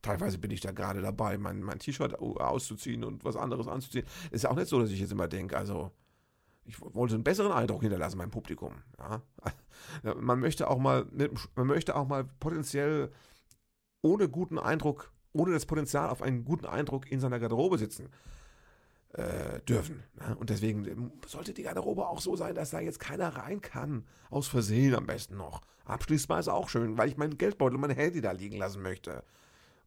Teilweise 0.02 0.38
bin 0.38 0.50
ich 0.50 0.60
da 0.60 0.72
gerade 0.72 1.00
dabei, 1.00 1.38
mein, 1.38 1.62
mein 1.62 1.78
T-Shirt 1.78 2.18
auszuziehen 2.18 3.04
und 3.04 3.24
was 3.24 3.36
anderes 3.36 3.68
anzuziehen. 3.68 4.04
Ist 4.30 4.44
ja 4.44 4.50
auch 4.50 4.56
nicht 4.56 4.68
so, 4.68 4.80
dass 4.80 4.90
ich 4.90 4.98
jetzt 4.98 5.12
immer 5.12 5.28
denke, 5.28 5.56
also 5.56 5.92
ich 6.64 6.80
wollte 6.80 7.14
einen 7.14 7.24
besseren 7.24 7.52
Eindruck 7.52 7.82
hinterlassen 7.82 8.18
beim 8.18 8.30
Publikum. 8.30 8.74
Ja. 8.98 9.22
Man 10.14 10.40
möchte 10.40 10.70
auch 10.70 10.78
mal, 10.78 11.06
man 11.54 11.66
möchte 11.66 11.96
auch 11.96 12.06
mal 12.06 12.24
potenziell 12.24 13.10
ohne 14.00 14.28
guten 14.28 14.58
Eindruck, 14.58 15.12
ohne 15.32 15.52
das 15.52 15.66
Potenzial 15.66 16.08
auf 16.08 16.22
einen 16.22 16.44
guten 16.44 16.66
Eindruck 16.66 17.10
in 17.10 17.20
seiner 17.20 17.40
Garderobe 17.40 17.78
sitzen 17.78 18.08
äh, 19.14 19.60
dürfen. 19.68 20.02
Ne? 20.14 20.36
Und 20.36 20.50
deswegen 20.50 21.12
sollte 21.26 21.52
die 21.52 21.62
Garderobe 21.62 22.06
auch 22.06 22.20
so 22.20 22.36
sein, 22.36 22.54
dass 22.54 22.70
da 22.70 22.80
jetzt 22.80 23.00
keiner 23.00 23.28
rein 23.36 23.60
kann. 23.60 24.06
Aus 24.30 24.48
Versehen 24.48 24.94
am 24.94 25.06
besten 25.06 25.36
noch. 25.36 25.60
Abschließbar 25.84 26.40
ist 26.40 26.48
auch 26.48 26.68
schön, 26.68 26.96
weil 26.96 27.08
ich 27.08 27.16
meinen 27.16 27.38
Geldbeutel 27.38 27.74
und 27.74 27.82
mein 27.82 27.90
Handy 27.90 28.20
da 28.20 28.32
liegen 28.32 28.56
lassen 28.56 28.82
möchte. 28.82 29.24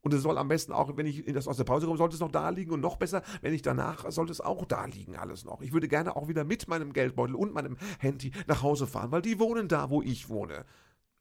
Und 0.05 0.13
es 0.13 0.21
soll 0.21 0.37
am 0.37 0.47
besten 0.47 0.71
auch, 0.71 0.95
wenn 0.97 1.07
ich 1.07 1.25
das 1.33 1.47
aus 1.47 1.57
der 1.57 1.63
Pause 1.63 1.87
komme, 1.87 1.97
sollte 1.97 2.13
es 2.13 2.19
noch 2.19 2.31
da 2.31 2.49
liegen 2.49 2.69
und 2.69 2.79
noch 2.79 2.97
besser, 2.97 3.23
wenn 3.41 3.55
ich 3.55 3.63
danach, 3.63 4.05
sollte 4.11 4.31
es 4.31 4.39
auch 4.39 4.63
da 4.65 4.85
liegen, 4.85 5.15
alles 5.15 5.45
noch. 5.45 5.63
Ich 5.63 5.73
würde 5.73 5.87
gerne 5.87 6.15
auch 6.15 6.27
wieder 6.27 6.43
mit 6.43 6.67
meinem 6.67 6.93
Geldbeutel 6.93 7.33
und 7.33 7.55
meinem 7.55 7.75
Handy 7.97 8.31
nach 8.45 8.61
Hause 8.61 8.85
fahren, 8.85 9.09
weil 9.09 9.23
die 9.23 9.39
wohnen 9.39 9.67
da, 9.67 9.89
wo 9.89 10.03
ich 10.03 10.29
wohne. 10.29 10.63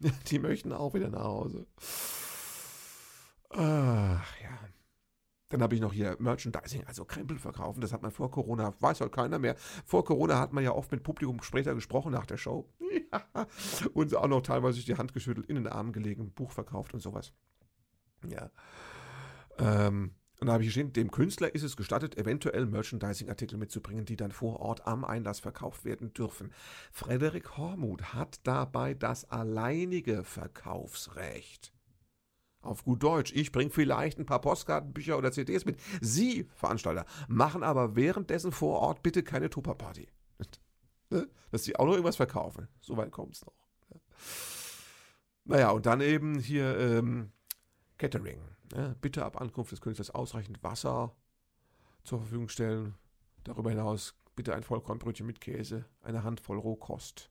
Die 0.26 0.38
möchten 0.38 0.72
auch 0.72 0.92
wieder 0.92 1.08
nach 1.08 1.24
Hause. 1.24 1.66
Ach 3.48 4.36
ja. 4.42 4.58
Dann 5.48 5.62
habe 5.62 5.74
ich 5.74 5.80
noch 5.80 5.94
hier 5.94 6.16
Merchandising, 6.18 6.84
also 6.84 7.06
Krempel 7.06 7.38
verkaufen. 7.38 7.80
Das 7.80 7.92
hat 7.94 8.02
man 8.02 8.10
vor 8.10 8.30
Corona, 8.30 8.74
weiß 8.80 9.00
heute 9.00 9.12
keiner 9.12 9.38
mehr. 9.38 9.56
Vor 9.86 10.04
Corona 10.04 10.38
hat 10.38 10.52
man 10.52 10.62
ja 10.62 10.72
oft 10.72 10.92
mit 10.92 11.02
Publikum 11.02 11.42
später 11.42 11.74
gesprochen 11.74 12.12
nach 12.12 12.26
der 12.26 12.36
Show. 12.36 12.68
und 13.94 14.14
auch 14.14 14.28
noch 14.28 14.42
teilweise 14.42 14.84
die 14.84 14.96
Hand 14.96 15.14
geschüttelt, 15.14 15.46
in 15.46 15.54
den 15.54 15.68
Armen 15.68 15.92
gelegen, 15.92 16.32
Buch 16.32 16.50
verkauft 16.50 16.92
und 16.92 17.00
sowas. 17.00 17.32
Ja. 18.30 18.50
Ähm, 19.58 20.14
und 20.40 20.48
da 20.48 20.54
habe 20.54 20.64
ich 20.64 20.72
stehen, 20.72 20.92
dem 20.92 21.10
Künstler 21.10 21.54
ist 21.54 21.62
es 21.62 21.76
gestattet, 21.76 22.18
eventuell 22.18 22.66
Merchandising-Artikel 22.66 23.56
mitzubringen, 23.56 24.04
die 24.04 24.16
dann 24.16 24.32
vor 24.32 24.60
Ort 24.60 24.86
am 24.86 25.04
Einlass 25.04 25.40
verkauft 25.40 25.84
werden 25.84 26.12
dürfen. 26.12 26.52
Frederik 26.92 27.56
Hormuth 27.56 28.14
hat 28.14 28.40
dabei 28.42 28.94
das 28.94 29.30
alleinige 29.30 30.24
Verkaufsrecht. 30.24 31.72
Auf 32.60 32.84
gut 32.84 33.02
Deutsch, 33.02 33.32
ich 33.34 33.52
bringe 33.52 33.70
vielleicht 33.70 34.18
ein 34.18 34.26
paar 34.26 34.40
Postkarten, 34.40 34.92
Bücher 34.92 35.18
oder 35.18 35.30
CDs 35.32 35.66
mit. 35.66 35.78
Sie, 36.00 36.48
Veranstalter, 36.54 37.04
machen 37.28 37.62
aber 37.62 37.94
währenddessen 37.94 38.52
vor 38.52 38.80
Ort 38.80 39.02
bitte 39.02 39.22
keine 39.22 39.50
Tupperparty. 39.50 40.08
Ne? 41.10 41.28
Dass 41.50 41.64
sie 41.64 41.76
auch 41.76 41.84
noch 41.84 41.92
irgendwas 41.92 42.16
verkaufen. 42.16 42.66
Soweit 42.80 43.12
kommt 43.12 43.34
es 43.34 43.44
noch. 43.44 43.52
Naja, 45.44 45.70
und 45.70 45.84
dann 45.84 46.00
eben 46.00 46.38
hier 46.38 46.78
ähm, 46.78 47.30
Catering. 47.98 48.40
Ja, 48.74 48.94
bitte 49.00 49.24
ab 49.24 49.40
Ankunft 49.40 49.72
des 49.72 49.80
Künstlers 49.80 50.10
ausreichend 50.10 50.62
Wasser 50.62 51.14
zur 52.02 52.20
Verfügung 52.20 52.48
stellen. 52.48 52.94
Darüber 53.44 53.70
hinaus 53.70 54.14
bitte 54.36 54.54
ein 54.54 54.62
Vollkornbrötchen 54.62 55.26
mit 55.26 55.40
Käse, 55.40 55.84
eine 56.02 56.24
Handvoll 56.24 56.58
Rohkost. 56.58 57.30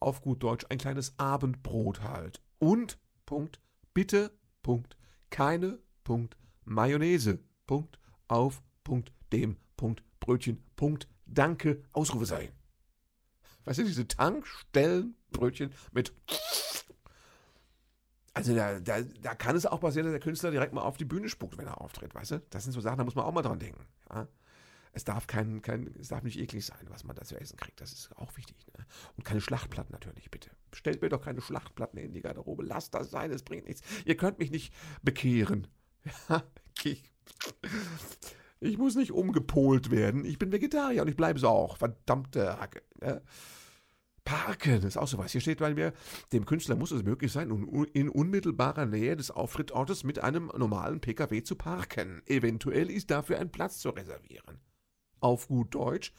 Auf 0.00 0.22
gut 0.22 0.42
Deutsch 0.42 0.66
ein 0.68 0.78
kleines 0.78 1.18
Abendbrot 1.18 2.02
halt. 2.02 2.40
Und, 2.58 2.98
Punkt, 3.26 3.60
bitte, 3.94 4.32
Punkt, 4.62 4.96
keine, 5.30 5.78
Punkt, 6.04 6.36
Mayonnaise, 6.64 7.38
Punkt, 7.66 7.98
auf, 8.28 8.62
Punkt, 8.84 9.12
dem, 9.32 9.56
Punkt, 9.76 10.02
Brötchen, 10.20 10.62
Punkt, 10.76 11.08
Danke, 11.26 11.82
Ausrufezeichen. 11.92 12.52
Weißt 13.64 13.78
du, 13.78 13.84
diese 13.84 14.06
Tankstellenbrötchen 14.06 15.72
mit. 15.92 16.12
Also 18.34 18.54
da, 18.54 18.80
da, 18.80 19.02
da 19.02 19.34
kann 19.34 19.56
es 19.56 19.66
auch 19.66 19.80
passieren, 19.80 20.06
dass 20.06 20.12
der 20.12 20.20
Künstler 20.20 20.50
direkt 20.50 20.72
mal 20.72 20.82
auf 20.82 20.96
die 20.96 21.04
Bühne 21.04 21.28
spuckt, 21.28 21.58
wenn 21.58 21.66
er 21.66 21.80
auftritt, 21.80 22.14
weißt 22.14 22.30
du? 22.30 22.42
Das 22.50 22.64
sind 22.64 22.72
so 22.72 22.80
Sachen, 22.80 22.98
da 22.98 23.04
muss 23.04 23.14
man 23.14 23.26
auch 23.26 23.32
mal 23.32 23.42
dran 23.42 23.58
denken. 23.58 23.84
Ja? 24.10 24.26
Es 24.94 25.04
darf 25.04 25.26
kein, 25.26 25.62
kein, 25.62 25.94
es 25.98 26.08
darf 26.08 26.22
nicht 26.22 26.38
eklig 26.38 26.64
sein, 26.64 26.86
was 26.88 27.04
man 27.04 27.16
da 27.16 27.22
zu 27.22 27.38
essen 27.38 27.56
kriegt. 27.56 27.80
Das 27.80 27.92
ist 27.92 28.14
auch 28.16 28.36
wichtig. 28.36 28.56
Ne? 28.78 28.84
Und 29.16 29.24
keine 29.24 29.40
Schlachtplatten 29.40 29.92
natürlich, 29.92 30.30
bitte. 30.30 30.50
Stellt 30.74 31.00
mir 31.00 31.08
doch 31.08 31.22
keine 31.22 31.40
Schlachtplatten 31.40 31.98
in 31.98 32.12
die 32.12 32.20
Garderobe. 32.20 32.62
Lasst 32.62 32.94
das 32.94 33.10
sein, 33.10 33.30
es 33.30 33.42
bringt 33.42 33.66
nichts. 33.66 33.82
Ihr 34.04 34.16
könnt 34.16 34.38
mich 34.38 34.50
nicht 34.50 34.72
bekehren. 35.02 35.66
Ja, 36.28 36.42
ich, 36.82 37.04
ich 38.58 38.76
muss 38.76 38.96
nicht 38.96 39.12
umgepolt 39.12 39.92
werden. 39.92 40.24
Ich 40.24 40.38
bin 40.38 40.50
Vegetarier 40.50 41.02
und 41.02 41.08
ich 41.08 41.16
bleibe 41.16 41.38
es 41.38 41.44
auch. 41.44 41.76
Verdammte 41.76 42.58
Hacke. 42.58 42.82
Ne? 43.00 43.22
Parken 44.24 44.82
ist 44.84 44.96
auch 44.96 45.08
sowas. 45.08 45.32
Hier 45.32 45.40
steht 45.40 45.58
bei 45.58 45.74
mir, 45.74 45.92
dem 46.32 46.46
Künstler 46.46 46.76
muss 46.76 46.92
es 46.92 47.02
möglich 47.02 47.32
sein, 47.32 47.50
in 47.92 48.08
unmittelbarer 48.08 48.86
Nähe 48.86 49.16
des 49.16 49.30
Auftrittsortes 49.30 50.04
mit 50.04 50.20
einem 50.20 50.50
normalen 50.56 51.00
Pkw 51.00 51.42
zu 51.42 51.56
parken. 51.56 52.22
Eventuell 52.26 52.90
ist 52.90 53.10
dafür 53.10 53.38
ein 53.38 53.50
Platz 53.50 53.78
zu 53.78 53.90
reservieren 53.90 54.60
auf 55.22 55.48
gut 55.48 55.74
Deutsch, 55.74 56.12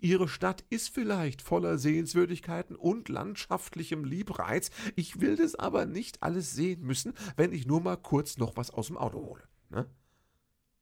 Ihre 0.00 0.28
Stadt 0.28 0.64
ist 0.68 0.88
vielleicht 0.88 1.42
voller 1.42 1.78
Sehenswürdigkeiten 1.78 2.76
und 2.76 3.08
landschaftlichem 3.08 4.04
Liebreiz, 4.04 4.70
ich 4.96 5.20
will 5.20 5.36
das 5.36 5.54
aber 5.54 5.86
nicht 5.86 6.22
alles 6.22 6.52
sehen 6.52 6.82
müssen, 6.82 7.14
wenn 7.36 7.52
ich 7.52 7.66
nur 7.66 7.80
mal 7.80 7.96
kurz 7.96 8.36
noch 8.36 8.56
was 8.56 8.70
aus 8.70 8.88
dem 8.88 8.98
Auto 8.98 9.18
hole. 9.18 9.42
Ne? 9.70 9.86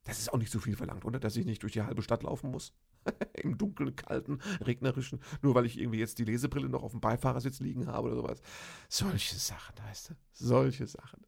Das 0.03 0.19
ist 0.19 0.33
auch 0.33 0.37
nicht 0.37 0.51
so 0.51 0.59
viel 0.59 0.75
verlangt, 0.75 1.05
oder? 1.05 1.19
Dass 1.19 1.35
ich 1.35 1.45
nicht 1.45 1.63
durch 1.63 1.73
die 1.73 1.81
halbe 1.83 2.01
Stadt 2.01 2.23
laufen 2.23 2.51
muss. 2.51 2.73
Im 3.33 3.57
dunkeln, 3.57 3.95
kalten, 3.95 4.39
regnerischen, 4.61 5.19
nur 5.41 5.55
weil 5.55 5.65
ich 5.65 5.79
irgendwie 5.79 5.99
jetzt 5.99 6.19
die 6.19 6.25
Lesebrille 6.25 6.69
noch 6.69 6.83
auf 6.83 6.91
dem 6.91 7.01
Beifahrersitz 7.01 7.59
liegen 7.59 7.87
habe 7.87 8.07
oder 8.07 8.17
sowas. 8.17 8.41
Solche 8.89 9.35
Sachen, 9.35 9.75
weißt 9.87 10.09
du? 10.09 10.13
Solche 10.33 10.87
Sachen. 10.87 11.25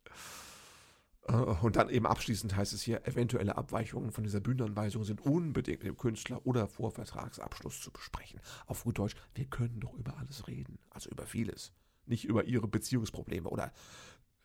Äh, 1.29 1.33
und 1.33 1.75
dann 1.75 1.89
eben 1.89 2.05
abschließend 2.05 2.55
heißt 2.55 2.73
es 2.73 2.81
hier, 2.81 3.05
eventuelle 3.07 3.57
Abweichungen 3.57 4.11
von 4.11 4.23
dieser 4.23 4.39
Bühnenanweisung 4.39 5.03
sind 5.03 5.21
unbedingt 5.21 5.79
mit 5.79 5.87
dem 5.87 5.97
Künstler 5.97 6.45
oder 6.45 6.67
vor 6.67 6.91
Vertragsabschluss 6.91 7.81
zu 7.81 7.91
besprechen. 7.91 8.39
Auf 8.65 8.83
gut 8.83 8.97
Deutsch, 8.97 9.15
wir 9.35 9.45
können 9.45 9.79
doch 9.79 9.93
über 9.93 10.17
alles 10.17 10.47
reden, 10.47 10.79
also 10.89 11.09
über 11.09 11.25
vieles. 11.25 11.71
Nicht 12.05 12.25
über 12.25 12.45
ihre 12.45 12.67
Beziehungsprobleme 12.67 13.49
oder 13.49 13.71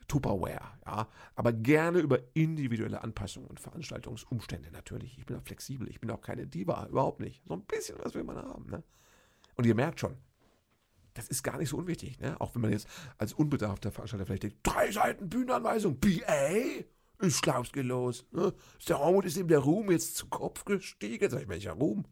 Tupperware, 0.07 0.61
ja, 0.85 1.07
aber 1.35 1.53
gerne 1.53 1.99
über 1.99 2.19
individuelle 2.33 3.01
Anpassungen 3.01 3.49
und 3.49 3.59
Veranstaltungsumstände 3.59 4.71
natürlich. 4.71 5.17
Ich 5.17 5.25
bin 5.25 5.37
auch 5.37 5.43
flexibel, 5.43 5.89
ich 5.89 5.99
bin 5.99 6.11
auch 6.11 6.21
keine 6.21 6.47
Diva, 6.47 6.87
überhaupt 6.87 7.19
nicht. 7.19 7.43
So 7.45 7.53
ein 7.53 7.63
bisschen 7.65 7.97
was 8.03 8.13
will 8.13 8.23
man 8.23 8.37
haben, 8.37 8.69
ne? 8.69 8.83
Und 9.55 9.65
ihr 9.65 9.75
merkt 9.75 9.99
schon, 9.99 10.15
das 11.13 11.29
ist 11.29 11.43
gar 11.43 11.57
nicht 11.57 11.69
so 11.69 11.77
unwichtig, 11.77 12.19
ne? 12.19 12.39
Auch 12.39 12.53
wenn 12.55 12.61
man 12.61 12.71
jetzt 12.71 12.87
als 13.17 13.33
unbedarfter 13.33 13.91
Veranstalter 13.91 14.25
vielleicht 14.25 14.43
denkt, 14.43 14.57
drei 14.63 14.91
Seiten 14.91 15.29
Bühnenanweisung, 15.29 15.99
BA? 15.99 16.83
Ist 17.19 17.37
Schlausge 17.37 17.81
los. 17.81 18.25
Ne? 18.31 18.53
Ist 18.77 18.89
der 18.89 18.99
Hormut 18.99 19.25
ist 19.25 19.37
ihm 19.37 19.47
der 19.47 19.59
Ruhm 19.59 19.89
jetzt 19.89 20.17
zu 20.17 20.27
Kopf 20.27 20.65
gestiegen. 20.65 21.29
Sag 21.29 21.43
ich, 21.43 21.47
welcher 21.47 21.71
Ruhm? 21.71 22.05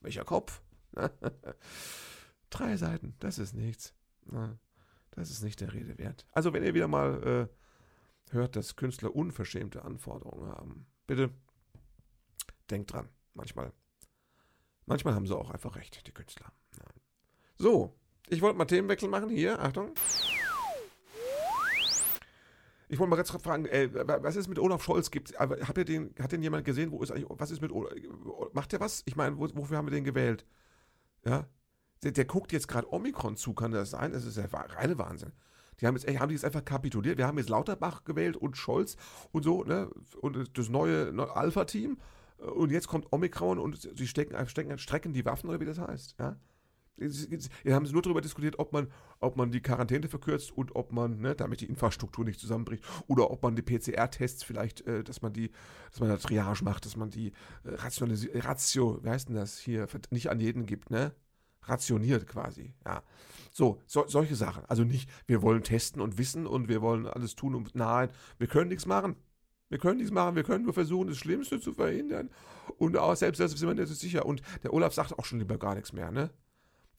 Welcher 0.00 0.24
Kopf? 0.24 0.62
drei 2.50 2.76
Seiten, 2.76 3.14
das 3.18 3.38
ist 3.38 3.54
nichts. 3.54 3.94
Ne? 4.24 4.58
Das 5.16 5.30
ist 5.30 5.42
nicht 5.42 5.60
der 5.60 5.72
Rede 5.72 5.98
wert. 5.98 6.26
Also, 6.32 6.52
wenn 6.52 6.62
ihr 6.62 6.74
wieder 6.74 6.88
mal 6.88 7.48
äh, 7.50 8.32
hört, 8.32 8.54
dass 8.54 8.76
Künstler 8.76 9.16
unverschämte 9.16 9.82
Anforderungen 9.82 10.50
haben, 10.50 10.86
bitte 11.06 11.30
denkt 12.70 12.92
dran. 12.92 13.08
Manchmal, 13.34 13.72
manchmal 14.84 15.14
haben 15.14 15.26
sie 15.26 15.36
auch 15.36 15.50
einfach 15.50 15.76
recht, 15.76 16.06
die 16.06 16.12
Künstler. 16.12 16.52
Ja. 16.78 16.84
So, 17.58 17.98
ich 18.28 18.42
wollte 18.42 18.58
mal 18.58 18.66
Themenwechsel 18.66 19.08
machen. 19.08 19.30
Hier, 19.30 19.58
Achtung. 19.60 19.94
Ich 22.88 22.98
wollte 22.98 23.10
mal 23.10 23.16
ganz 23.16 23.30
fragen, 23.30 23.66
äh, 23.66 23.90
was 24.22 24.36
ist 24.36 24.48
mit 24.48 24.58
Olaf 24.58 24.84
Scholz? 24.84 25.10
Gibt, 25.10 25.36
habt 25.38 25.78
ihr 25.78 25.84
den, 25.84 26.14
hat 26.20 26.30
den 26.30 26.42
jemand 26.42 26.64
gesehen? 26.64 26.92
Wo 26.92 27.02
ist 27.02 27.10
eigentlich, 27.10 27.26
was 27.28 27.50
ist 27.50 27.60
mit 27.60 27.72
Olaf? 27.72 27.92
Macht 28.52 28.72
der 28.72 28.80
was? 28.80 29.02
Ich 29.06 29.16
meine, 29.16 29.36
wo, 29.38 29.48
wofür 29.54 29.78
haben 29.78 29.86
wir 29.86 29.92
den 29.92 30.04
gewählt? 30.04 30.46
Ja? 31.24 31.48
Der, 32.06 32.12
der 32.12 32.24
guckt 32.24 32.52
jetzt 32.52 32.68
gerade 32.68 32.92
Omikron 32.92 33.36
zu, 33.36 33.52
kann 33.52 33.72
das 33.72 33.90
sein? 33.90 34.12
Das 34.12 34.24
ist 34.24 34.36
ja 34.36 34.44
reine 34.46 34.96
Wahnsinn. 34.96 35.32
Die 35.80 35.88
haben 35.88 35.96
jetzt, 35.96 36.08
haben 36.20 36.28
die 36.28 36.36
jetzt 36.36 36.44
einfach 36.44 36.64
kapituliert. 36.64 37.18
Wir 37.18 37.26
haben 37.26 37.36
jetzt 37.36 37.50
Lauterbach 37.50 38.04
gewählt 38.04 38.36
und 38.36 38.56
Scholz 38.56 38.96
und 39.32 39.42
so, 39.42 39.64
ne? 39.64 39.90
Und 40.20 40.56
das 40.56 40.68
neue, 40.68 41.12
neue 41.12 41.34
Alpha-Team. 41.34 41.98
Und 42.38 42.70
jetzt 42.70 42.86
kommt 42.86 43.12
Omikron 43.12 43.58
und 43.58 43.90
sie 43.98 44.06
stecken, 44.06 44.36
stecken, 44.46 44.78
strecken 44.78 45.14
die 45.14 45.24
Waffen 45.24 45.50
oder 45.50 45.58
wie 45.58 45.64
das 45.64 45.80
heißt, 45.80 46.14
ja? 46.20 46.36
Wir 46.96 47.74
haben 47.74 47.90
nur 47.90 48.02
darüber 48.02 48.20
diskutiert, 48.20 48.58
ob 48.60 48.72
man, 48.72 48.86
ob 49.18 49.36
man 49.36 49.50
die 49.50 49.60
Quarantäne 49.60 50.08
verkürzt 50.08 50.50
und 50.56 50.76
ob 50.76 50.92
man, 50.92 51.20
ne, 51.20 51.34
damit 51.34 51.60
die 51.60 51.66
Infrastruktur 51.66 52.24
nicht 52.24 52.38
zusammenbricht, 52.40 52.84
oder 53.08 53.32
ob 53.32 53.42
man 53.42 53.56
die 53.56 53.62
PCR-Tests 53.62 54.44
vielleicht, 54.44 54.86
äh, 54.86 55.04
dass 55.04 55.20
man 55.22 55.32
die, 55.32 55.50
dass 55.90 56.00
man 56.00 56.08
da 56.08 56.16
Triage 56.16 56.64
macht, 56.64 56.86
dass 56.86 56.96
man 56.96 57.10
die 57.10 57.32
äh, 57.64 57.74
rationalisiert, 57.74 58.46
Ratio, 58.46 58.98
wie 59.02 59.10
heißt 59.10 59.28
denn 59.28 59.36
das 59.36 59.58
hier, 59.58 59.86
nicht 60.10 60.30
an 60.30 60.40
jeden 60.40 60.64
gibt, 60.64 60.90
ne? 60.90 61.12
Rationiert 61.66 62.26
quasi, 62.26 62.74
ja. 62.84 63.02
So, 63.52 63.80
so, 63.86 64.06
solche 64.06 64.36
Sachen. 64.36 64.64
Also 64.66 64.84
nicht, 64.84 65.08
wir 65.26 65.40
wollen 65.40 65.62
testen 65.62 66.02
und 66.02 66.18
wissen 66.18 66.46
und 66.46 66.68
wir 66.68 66.82
wollen 66.82 67.06
alles 67.06 67.34
tun 67.36 67.54
und 67.54 67.74
nein, 67.74 68.10
wir 68.38 68.46
können 68.48 68.68
nichts 68.68 68.86
machen. 68.86 69.16
Wir 69.68 69.78
können 69.78 69.96
nichts 69.96 70.12
machen, 70.12 70.36
wir 70.36 70.44
können 70.44 70.64
nur 70.64 70.74
versuchen, 70.74 71.08
das 71.08 71.16
Schlimmste 71.16 71.58
zu 71.58 71.72
verhindern. 71.72 72.30
Und 72.78 72.96
auch 72.96 73.16
selbst 73.16 73.40
das 73.40 73.52
sind 73.52 73.66
wir 73.66 73.74
nicht 73.74 73.88
so 73.88 73.94
sicher. 73.94 74.26
Und 74.26 74.42
der 74.62 74.72
Olaf 74.72 74.94
sagt 74.94 75.18
auch 75.18 75.24
schon 75.24 75.38
lieber 75.38 75.58
gar 75.58 75.74
nichts 75.74 75.92
mehr, 75.92 76.10
ne? 76.10 76.30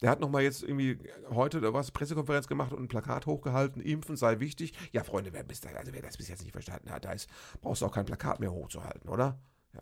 Der 0.02 0.12
hat 0.12 0.20
nochmal 0.20 0.44
jetzt 0.44 0.62
irgendwie 0.62 1.00
heute 1.30 1.58
oder 1.58 1.74
was, 1.74 1.92
Pressekonferenz 1.92 2.48
gemacht 2.48 2.72
und 2.72 2.84
ein 2.84 2.88
Plakat 2.88 3.26
hochgehalten, 3.26 3.82
impfen 3.82 4.16
sei 4.16 4.40
wichtig. 4.40 4.74
Ja, 4.92 5.04
Freunde, 5.04 5.34
wer, 5.34 5.44
bis 5.44 5.62
da, 5.62 5.70
also 5.70 5.92
wer 5.94 6.02
das 6.02 6.18
bis 6.18 6.28
jetzt 6.28 6.44
nicht 6.44 6.52
verstanden 6.52 6.92
hat, 6.92 7.06
da 7.06 7.14
ist, 7.14 7.28
brauchst 7.62 7.82
du 7.82 7.88
auch 7.88 7.94
kein 7.94 8.06
Plakat 8.06 8.40
mehr 8.40 8.52
hochzuhalten, 8.52 9.10
oder? 9.10 9.40
Ja. 9.74 9.82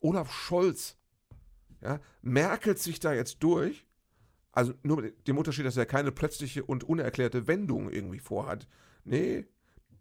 Olaf 0.00 0.32
Scholz, 0.32 0.96
ja, 1.82 2.00
merkelt 2.22 2.78
sich 2.78 3.00
da 3.00 3.12
jetzt 3.12 3.42
durch. 3.42 3.86
Also 4.52 4.74
nur 4.82 5.00
mit 5.00 5.28
dem 5.28 5.38
Unterschied, 5.38 5.64
dass 5.64 5.76
er 5.76 5.86
keine 5.86 6.12
plötzliche 6.12 6.64
und 6.64 6.84
unerklärte 6.84 7.46
Wendung 7.46 7.90
irgendwie 7.90 8.18
vorhat. 8.18 8.66
Nee, 9.04 9.46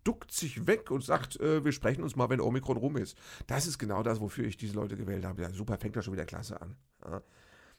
duckt 0.03 0.31
sich 0.31 0.65
weg 0.65 0.91
und 0.91 1.03
sagt, 1.03 1.39
äh, 1.39 1.63
wir 1.63 1.71
sprechen 1.71 2.03
uns 2.03 2.15
mal, 2.15 2.29
wenn 2.29 2.41
Omikron 2.41 2.77
rum 2.77 2.97
ist. 2.97 3.17
Das 3.47 3.67
ist 3.67 3.77
genau 3.77 4.01
das, 4.03 4.19
wofür 4.19 4.45
ich 4.45 4.57
diese 4.57 4.73
Leute 4.73 4.97
gewählt 4.97 5.25
habe. 5.25 5.41
Ja, 5.41 5.51
super, 5.51 5.77
fängt 5.77 5.95
da 5.95 6.01
schon 6.01 6.13
wieder 6.13 6.25
klasse 6.25 6.61
an. 6.61 6.75
Ja. 7.03 7.21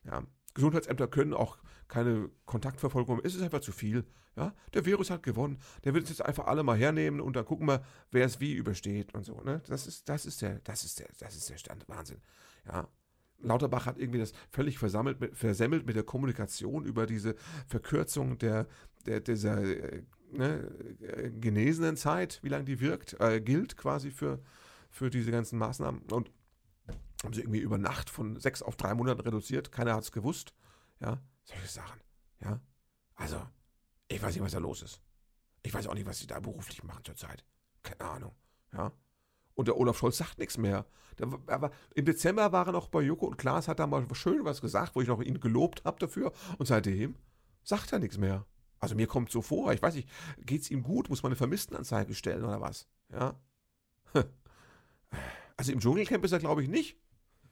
ja. 0.05 0.23
Gesundheitsämter 0.55 1.09
können 1.09 1.35
auch 1.35 1.59
keine 1.89 2.31
Kontaktverfolgung. 2.45 3.21
Es 3.25 3.35
ist 3.35 3.43
einfach 3.43 3.61
zu 3.61 3.73
viel. 3.73 4.05
Ja? 4.37 4.55
Der 4.75 4.85
Virus 4.85 5.11
hat 5.11 5.23
gewonnen. 5.23 5.59
Der 5.85 5.95
wird 5.95 6.05
es 6.05 6.11
jetzt 6.11 6.25
einfach 6.25 6.47
alle 6.47 6.63
mal 6.63 6.77
hernehmen 6.77 7.21
und 7.21 7.37
dann 7.37 7.45
gucken 7.45 7.67
wir, 7.67 7.85
wer 8.11 8.27
es 8.27 8.41
wie 8.41 8.55
übersteht 8.55 9.15
und 9.15 9.25
so. 9.25 9.41
Ne? 9.43 9.63
Das, 9.67 9.87
ist, 9.87 10.09
das, 10.09 10.27
ist 10.27 10.43
der, 10.43 10.61
das, 10.61 10.85
ist 10.85 10.99
der, 10.99 11.09
das 11.19 11.37
ist 11.37 11.51
der 11.51 11.59
Stand. 11.59 11.89
Wahnsinn. 11.89 12.21
Ja. 12.67 12.89
Lauterbach 13.43 13.87
hat 13.87 13.99
irgendwie 13.99 14.19
das 14.19 14.33
völlig 14.51 14.79
versammelt, 14.79 15.37
versemmelt 15.37 15.87
mit 15.87 15.97
der 15.97 16.03
Kommunikation 16.03 16.85
über 16.85 17.07
diese 17.07 17.35
Verkürzung 17.67 18.39
der, 18.39 18.67
der 19.07 19.21
dieser 19.21 19.63
äh, 19.63 20.03
ne, 20.33 20.71
genesenen 21.41 21.97
Zeit, 21.97 22.41
wie 22.43 22.49
lange 22.49 22.65
die 22.65 22.81
wirkt, 22.81 23.19
äh, 23.21 23.41
gilt 23.41 23.77
quasi 23.77 24.11
für, 24.11 24.43
für 24.91 25.11
diese 25.11 25.31
ganzen 25.31 25.59
Maßnahmen. 25.59 26.03
Und 26.11 26.31
haben 27.23 27.35
sie 27.35 27.41
irgendwie 27.41 27.61
über 27.61 27.79
Nacht 27.79 28.11
von 28.11 28.39
sechs 28.41 28.63
auf 28.63 28.77
drei 28.77 28.95
Monate 28.95 29.25
reduziert. 29.25 29.73
Keiner 29.73 29.95
hat 29.95 30.05
es 30.05 30.13
gewusst. 30.13 30.55
Ja, 31.01 31.21
solche 31.45 31.69
Sachen. 31.69 32.01
Ja, 32.43 32.61
also, 33.21 33.37
ich 34.09 34.23
weiß 34.23 34.35
nicht, 34.35 34.43
was 34.43 34.53
da 34.53 34.59
los 34.59 34.83
ist. 34.83 35.03
Ich 35.63 35.75
weiß 35.75 35.87
auch 35.87 35.95
nicht, 35.95 36.07
was 36.07 36.19
sie 36.19 36.27
da 36.27 36.41
beruflich 36.41 36.83
machen 36.83 37.05
zurzeit. 37.05 37.45
Keine 37.83 38.11
Ahnung. 38.11 38.35
Ja. 38.73 38.93
Und 39.61 39.69
der 39.69 39.77
Olaf 39.77 39.99
Scholz 39.99 40.17
sagt 40.17 40.39
nichts 40.39 40.57
mehr. 40.57 40.87
Der, 41.19 41.29
aber 41.49 41.71
im 41.95 42.07
Dezember 42.07 42.51
war 42.51 42.67
er 42.67 42.73
noch 42.73 42.89
bei 42.89 43.03
Joko 43.03 43.27
und 43.27 43.37
Klaas 43.37 43.69
hat 43.69 43.79
da 43.79 43.87
mal 43.87 44.07
schön 44.15 44.43
was 44.47 44.63
gesagt, 44.63 44.97
wo 44.97 45.03
ich 45.03 45.09
noch 45.09 45.21
ihn 45.21 45.39
gelobt 45.39 45.85
habe 45.85 45.99
dafür. 45.99 46.33
Und 46.57 46.65
seitdem 46.65 47.15
sagt 47.63 47.93
er 47.93 47.99
nichts 47.99 48.17
mehr. 48.17 48.47
Also 48.79 48.95
mir 48.95 49.07
kommt 49.07 49.31
so 49.31 49.43
vor, 49.43 49.71
ich 49.75 49.83
weiß 49.83 49.97
nicht, 49.97 50.09
geht 50.39 50.63
es 50.63 50.71
ihm 50.71 50.83
gut? 50.83 51.11
Muss 51.11 51.23
man 51.23 51.29
eine 51.33 51.37
Vermisstenanzeige 51.37 52.15
stellen 52.15 52.43
oder 52.43 52.63
was? 52.63 52.89
Ja. 53.13 53.39
Also 55.59 55.73
im 55.73 55.81
Dschungelcamp 55.81 56.25
ist 56.25 56.33
er, 56.33 56.39
glaube 56.39 56.63
ich, 56.63 56.71
nicht. 56.71 56.97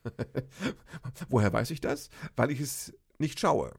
Woher 1.28 1.52
weiß 1.52 1.70
ich 1.72 1.82
das? 1.82 2.08
Weil 2.36 2.50
ich 2.50 2.58
es 2.58 2.94
nicht 3.18 3.38
schaue. 3.38 3.74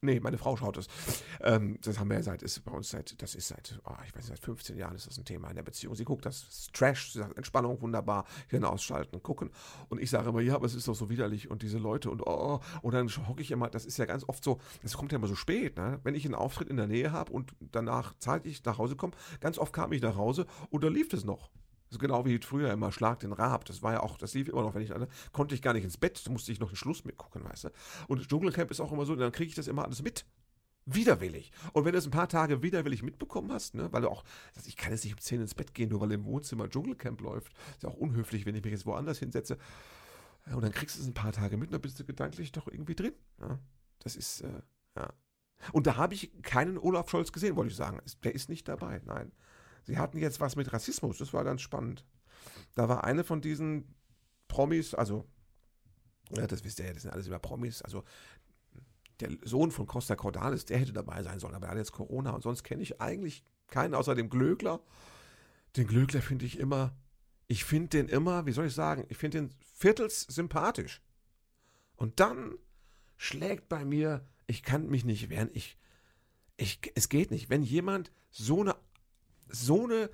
Nee, 0.00 0.20
meine 0.20 0.38
Frau 0.38 0.56
schaut 0.56 0.76
es. 0.76 0.86
Ähm, 1.40 1.78
das 1.82 1.98
haben 1.98 2.08
wir 2.08 2.16
ja 2.16 2.22
seit, 2.22 2.42
ist 2.42 2.64
bei 2.64 2.72
uns 2.72 2.90
seit, 2.90 3.20
das 3.20 3.34
ist 3.34 3.48
seit, 3.48 3.80
oh, 3.84 3.92
ich 4.06 4.14
weiß 4.14 4.28
nicht, 4.28 4.28
seit 4.28 4.38
15 4.38 4.76
Jahren 4.76 4.94
ist 4.94 5.06
das 5.06 5.18
ein 5.18 5.24
Thema 5.24 5.48
in 5.48 5.56
der 5.56 5.62
Beziehung. 5.62 5.94
Sie 5.96 6.04
guckt 6.04 6.24
das, 6.24 6.46
das 6.46 6.68
Trash, 6.72 7.12
sie 7.12 7.18
sagt 7.18 7.36
Entspannung, 7.36 7.80
wunderbar, 7.82 8.24
Hirn 8.48 8.64
ausschalten, 8.64 9.22
gucken. 9.22 9.50
Und 9.88 10.00
ich 10.00 10.10
sage 10.10 10.28
immer, 10.28 10.40
ja, 10.40 10.54
aber 10.54 10.66
es 10.66 10.74
ist 10.74 10.86
doch 10.86 10.94
so 10.94 11.10
widerlich 11.10 11.50
und 11.50 11.62
diese 11.62 11.78
Leute 11.78 12.10
und 12.10 12.22
oh, 12.26 12.60
und 12.82 12.94
dann 12.94 13.08
hocke 13.08 13.42
ich 13.42 13.50
immer, 13.50 13.68
das 13.68 13.84
ist 13.84 13.98
ja 13.98 14.04
ganz 14.04 14.24
oft 14.28 14.44
so, 14.44 14.58
das 14.82 14.96
kommt 14.96 15.12
ja 15.12 15.18
immer 15.18 15.26
so 15.26 15.34
spät, 15.34 15.76
ne? 15.76 15.98
Wenn 16.04 16.14
ich 16.14 16.24
einen 16.24 16.34
Auftritt 16.34 16.68
in 16.68 16.76
der 16.76 16.86
Nähe 16.86 17.10
habe 17.12 17.32
und 17.32 17.52
danach 17.60 18.14
zeitig 18.18 18.64
nach 18.64 18.78
Hause 18.78 18.94
komme, 18.96 19.14
ganz 19.40 19.58
oft 19.58 19.72
kam 19.72 19.92
ich 19.92 20.02
nach 20.02 20.16
Hause 20.16 20.46
und 20.70 20.84
da 20.84 20.88
lief 20.88 21.12
es 21.12 21.24
noch. 21.24 21.50
Das 21.90 21.98
genau 21.98 22.24
wie 22.26 22.38
früher 22.38 22.72
immer 22.72 22.92
Schlag 22.92 23.20
den 23.20 23.32
Rab. 23.32 23.64
Das 23.64 23.82
war 23.82 23.92
ja 23.94 24.00
auch, 24.00 24.18
das 24.18 24.34
lief 24.34 24.48
immer 24.48 24.62
noch, 24.62 24.74
wenn 24.74 24.82
ich, 24.82 24.92
konnte 25.32 25.54
ich 25.54 25.62
gar 25.62 25.72
nicht 25.72 25.84
ins 25.84 25.96
Bett, 25.96 26.20
da 26.24 26.30
musste 26.30 26.52
ich 26.52 26.60
noch 26.60 26.70
den 26.70 26.76
Schluss 26.76 27.04
mitgucken, 27.04 27.44
weißt 27.44 27.64
du. 27.64 27.68
Und 28.08 28.28
Dschungelcamp 28.28 28.70
ist 28.70 28.80
auch 28.80 28.92
immer 28.92 29.06
so, 29.06 29.16
dann 29.16 29.32
kriege 29.32 29.48
ich 29.48 29.54
das 29.54 29.68
immer 29.68 29.84
alles 29.84 30.02
mit. 30.02 30.26
Widerwillig. 30.84 31.50
Und 31.74 31.84
wenn 31.84 31.92
du 31.92 31.98
es 31.98 32.06
ein 32.06 32.10
paar 32.10 32.28
Tage 32.28 32.62
widerwillig 32.62 33.02
mitbekommen 33.02 33.52
hast, 33.52 33.74
ne, 33.74 33.92
weil 33.92 34.02
du 34.02 34.08
auch, 34.08 34.24
ich 34.64 34.76
kann 34.76 34.92
jetzt 34.92 35.04
nicht 35.04 35.14
um 35.14 35.20
10 35.20 35.42
ins 35.42 35.54
Bett 35.54 35.74
gehen, 35.74 35.90
nur 35.90 36.00
weil 36.00 36.12
im 36.12 36.24
Wohnzimmer 36.24 36.68
Dschungelcamp 36.68 37.20
läuft. 37.20 37.52
Ist 37.72 37.82
ja 37.82 37.90
auch 37.90 37.96
unhöflich, 37.96 38.46
wenn 38.46 38.54
ich 38.54 38.64
mich 38.64 38.72
jetzt 38.72 38.86
woanders 38.86 39.18
hinsetze. 39.18 39.58
Und 40.50 40.62
dann 40.62 40.72
kriegst 40.72 40.96
du 40.96 41.02
es 41.02 41.06
ein 41.06 41.14
paar 41.14 41.32
Tage 41.32 41.58
mit 41.58 41.68
und 41.68 41.72
dann 41.72 41.82
bist 41.82 42.00
du 42.00 42.04
gedanklich 42.04 42.52
doch 42.52 42.68
irgendwie 42.68 42.94
drin. 42.94 43.12
Ja. 43.40 43.58
Das 43.98 44.16
ist, 44.16 44.40
äh, 44.40 44.62
ja. 44.96 45.12
Und 45.72 45.86
da 45.86 45.96
habe 45.96 46.14
ich 46.14 46.30
keinen 46.42 46.78
Olaf 46.78 47.10
Scholz 47.10 47.32
gesehen, 47.32 47.56
wollte 47.56 47.70
ich 47.70 47.76
sagen. 47.76 48.00
Der 48.24 48.34
ist 48.34 48.48
nicht 48.48 48.68
dabei, 48.68 49.02
nein. 49.04 49.32
Sie 49.84 49.98
hatten 49.98 50.18
jetzt 50.18 50.40
was 50.40 50.56
mit 50.56 50.72
Rassismus, 50.72 51.18
das 51.18 51.32
war 51.32 51.44
ganz 51.44 51.62
spannend. 51.62 52.04
Da 52.74 52.88
war 52.88 53.04
eine 53.04 53.24
von 53.24 53.40
diesen 53.40 53.94
Promis, 54.46 54.94
also, 54.94 55.26
ja, 56.30 56.46
das 56.46 56.64
wisst 56.64 56.78
ihr 56.78 56.86
ja, 56.86 56.92
das 56.92 57.02
sind 57.02 57.12
alles 57.12 57.26
über 57.26 57.38
Promis, 57.38 57.82
also 57.82 58.04
der 59.20 59.30
Sohn 59.42 59.70
von 59.70 59.86
Costa 59.86 60.14
Cordalis, 60.16 60.64
der 60.64 60.78
hätte 60.78 60.92
dabei 60.92 61.22
sein 61.22 61.40
sollen, 61.40 61.54
aber 61.54 61.66
er 61.66 61.70
hat 61.72 61.78
jetzt 61.78 61.92
Corona 61.92 62.30
und 62.30 62.42
sonst 62.42 62.62
kenne 62.62 62.82
ich 62.82 63.00
eigentlich 63.00 63.42
keinen 63.68 63.94
außer 63.94 64.14
dem 64.14 64.30
Glöckler. 64.30 64.80
Den 65.76 65.86
Glöckler 65.86 66.22
finde 66.22 66.46
ich 66.46 66.58
immer, 66.58 66.96
ich 67.46 67.64
finde 67.64 67.88
den 67.88 68.08
immer, 68.08 68.46
wie 68.46 68.52
soll 68.52 68.66
ich 68.66 68.74
sagen, 68.74 69.06
ich 69.08 69.16
finde 69.16 69.38
den 69.38 69.50
viertels 69.74 70.22
sympathisch. 70.22 71.02
Und 71.96 72.20
dann 72.20 72.54
schlägt 73.16 73.68
bei 73.68 73.84
mir, 73.84 74.24
ich 74.46 74.62
kann 74.62 74.88
mich 74.88 75.04
nicht 75.04 75.28
wehren, 75.30 75.50
ich, 75.52 75.76
ich, 76.56 76.80
es 76.94 77.08
geht 77.08 77.30
nicht. 77.30 77.50
Wenn 77.50 77.62
jemand 77.62 78.12
so 78.30 78.60
eine, 78.60 78.76
so 79.48 79.84
eine 79.84 80.10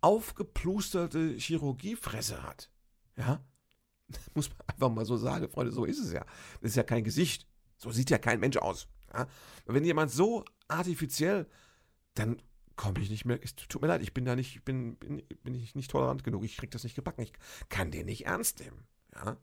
aufgeplusterte 0.00 1.34
Chirurgiefresse 1.36 2.42
hat, 2.42 2.70
ja, 3.16 3.44
muss 4.34 4.48
man 4.50 4.58
einfach 4.66 4.90
mal 4.90 5.04
so 5.04 5.16
sagen, 5.16 5.48
Freunde, 5.48 5.72
so 5.72 5.84
ist 5.84 5.98
es 5.98 6.12
ja. 6.12 6.24
Das 6.60 6.70
ist 6.70 6.76
ja 6.76 6.82
kein 6.82 7.04
Gesicht. 7.04 7.46
So 7.76 7.90
sieht 7.90 8.10
ja 8.10 8.18
kein 8.18 8.40
Mensch 8.40 8.56
aus. 8.56 8.88
Ja? 9.12 9.26
Wenn 9.66 9.84
jemand 9.84 10.10
so 10.10 10.44
artifiziell, 10.66 11.46
dann 12.14 12.42
komme 12.76 13.00
ich 13.00 13.10
nicht 13.10 13.24
mehr. 13.24 13.38
Es 13.42 13.54
tut 13.54 13.82
mir 13.82 13.88
leid, 13.88 14.02
ich 14.02 14.14
bin 14.14 14.24
da 14.24 14.34
nicht, 14.34 14.64
bin, 14.64 14.96
bin, 14.96 15.22
bin 15.42 15.54
ich 15.54 15.74
nicht 15.74 15.90
tolerant 15.90 16.24
genug. 16.24 16.44
Ich 16.44 16.56
krieg 16.56 16.70
das 16.70 16.84
nicht 16.84 16.96
gebacken. 16.96 17.22
Ich 17.22 17.32
kann 17.68 17.90
den 17.90 18.06
nicht 18.06 18.26
ernst 18.26 18.60
nehmen. 18.60 18.86
Ja. 19.14 19.36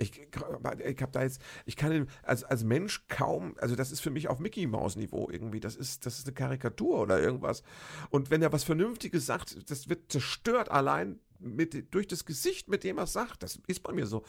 Ich, 0.00 0.18
ich 0.18 1.02
habe 1.02 1.12
da 1.12 1.22
jetzt, 1.22 1.42
ich 1.66 1.76
kann 1.76 2.08
als, 2.22 2.42
als 2.42 2.64
Mensch 2.64 3.06
kaum, 3.08 3.54
also 3.58 3.76
das 3.76 3.92
ist 3.92 4.00
für 4.00 4.10
mich 4.10 4.28
auf 4.28 4.38
Mickey 4.38 4.66
Maus 4.66 4.96
Niveau 4.96 5.28
irgendwie. 5.30 5.60
Das 5.60 5.76
ist, 5.76 6.06
das 6.06 6.18
ist 6.18 6.26
eine 6.26 6.34
Karikatur 6.34 7.00
oder 7.00 7.20
irgendwas. 7.20 7.62
Und 8.08 8.30
wenn 8.30 8.40
er 8.40 8.50
was 8.50 8.64
Vernünftiges 8.64 9.26
sagt, 9.26 9.70
das 9.70 9.90
wird 9.90 10.10
zerstört 10.10 10.70
allein 10.70 11.20
mit, 11.38 11.94
durch 11.94 12.06
das 12.06 12.24
Gesicht, 12.24 12.68
mit 12.68 12.82
dem 12.82 12.96
er 12.96 13.06
sagt. 13.06 13.42
Das 13.42 13.60
ist 13.66 13.82
bei 13.82 13.92
mir 13.92 14.06
so. 14.06 14.24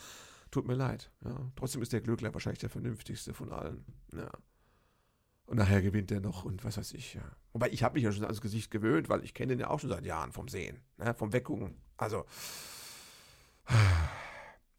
Tut 0.52 0.68
mir 0.68 0.76
leid. 0.76 1.10
Ja. 1.24 1.50
Trotzdem 1.56 1.82
ist 1.82 1.94
der 1.94 2.02
Glöckler 2.02 2.34
wahrscheinlich 2.34 2.60
der 2.60 2.70
vernünftigste 2.70 3.34
von 3.34 3.54
allen. 3.54 3.86
Ja. 4.14 4.30
Und 5.46 5.58
nachher 5.58 5.82
gewinnt 5.82 6.12
er 6.12 6.20
noch 6.20 6.44
und 6.44 6.64
was 6.66 6.78
weiß 6.78 6.94
ich, 6.94 7.14
ja. 7.14 7.24
Wobei 7.54 7.70
ich 7.70 7.84
habe 7.84 7.96
mich 7.96 8.04
ja 8.04 8.12
schon 8.12 8.24
ans 8.24 8.42
Gesicht 8.42 8.72
gewöhnt, 8.72 9.10
weil 9.10 9.24
ich 9.24 9.34
kenne 9.34 9.54
den 9.54 9.60
ja 9.60 9.70
auch 9.70 9.80
schon 9.80 9.90
seit 9.90 10.06
Jahren 10.06 10.32
vom 10.32 10.48
Sehen, 10.48 10.80
ne, 10.98 11.14
vom 11.14 11.34
Weggucken. 11.34 11.76
Also. 11.98 12.26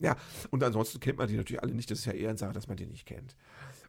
Ja, 0.03 0.17
und 0.51 0.63
ansonsten 0.65 0.99
kennt 0.99 1.19
man 1.19 1.29
die 1.29 1.37
natürlich 1.37 1.63
alle 1.63 1.75
nicht. 1.75 1.91
Das 1.91 2.01
ist 2.01 2.05
ja 2.07 2.13
eher 2.13 2.31
eine 2.31 2.39
Sache, 2.39 2.53
dass 2.53 2.67
man 2.67 2.77
die 2.77 2.87
nicht 2.87 3.07
kennt. 3.07 3.37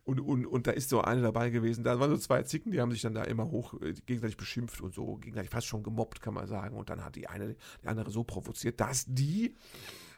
Und, 0.03 0.19
und, 0.19 0.45
und 0.45 0.67
da 0.67 0.71
ist 0.71 0.89
so 0.89 1.01
eine 1.01 1.21
dabei 1.21 1.49
gewesen. 1.49 1.83
Da 1.83 1.99
waren 1.99 2.11
so 2.11 2.17
zwei 2.17 2.43
Zicken, 2.43 2.71
die 2.71 2.79
haben 2.79 2.91
sich 2.91 3.01
dann 3.01 3.15
da 3.15 3.23
immer 3.23 3.49
hoch 3.49 3.73
äh, 3.81 3.93
gegenseitig 4.05 4.37
beschimpft 4.37 4.81
und 4.81 4.93
so, 4.93 5.15
gegenseitig 5.15 5.49
fast 5.49 5.65
schon 5.65 5.81
gemobbt, 5.81 6.21
kann 6.21 6.35
man 6.35 6.45
sagen. 6.45 6.77
Und 6.77 6.89
dann 6.89 7.03
hat 7.03 7.15
die 7.15 7.27
eine 7.27 7.55
die 7.81 7.87
andere 7.87 8.11
so 8.11 8.23
provoziert, 8.23 8.79
dass 8.79 9.05
die, 9.07 9.55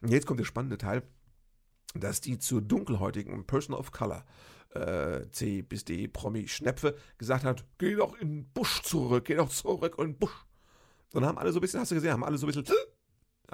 und 0.02 0.12
jetzt 0.12 0.26
kommt 0.26 0.40
der 0.40 0.46
spannende 0.46 0.78
Teil, 0.78 1.04
dass 1.94 2.20
die 2.20 2.40
zur 2.40 2.62
dunkelhäutigen 2.62 3.46
Person 3.46 3.74
of 3.74 3.92
Color 3.92 4.26
äh, 4.72 5.30
C 5.32 5.62
bis 5.62 5.86
D 5.86 6.10
Promi 6.10 6.48
Schnepfe 6.50 6.98
gesagt 7.18 7.46
hat, 7.46 7.64
geh 7.78 7.96
doch 7.96 8.16
in 8.18 8.30
den 8.30 8.54
Busch 8.54 8.82
zurück, 8.82 9.26
geh 9.26 9.36
doch 9.36 9.50
zurück 9.50 9.96
in 10.00 10.08
den 10.08 10.18
Busch. 10.18 10.46
Dann 11.12 11.26
haben 11.26 11.38
alle 11.38 11.54
so 11.54 11.60
ein 11.60 11.62
bisschen, 11.62 11.80
hast 11.80 11.92
du 11.92 11.96
gesehen, 11.96 12.12
haben 12.12 12.26
alle 12.26 12.38
so 12.38 12.46
ein 12.46 12.54
bisschen, 12.54 12.66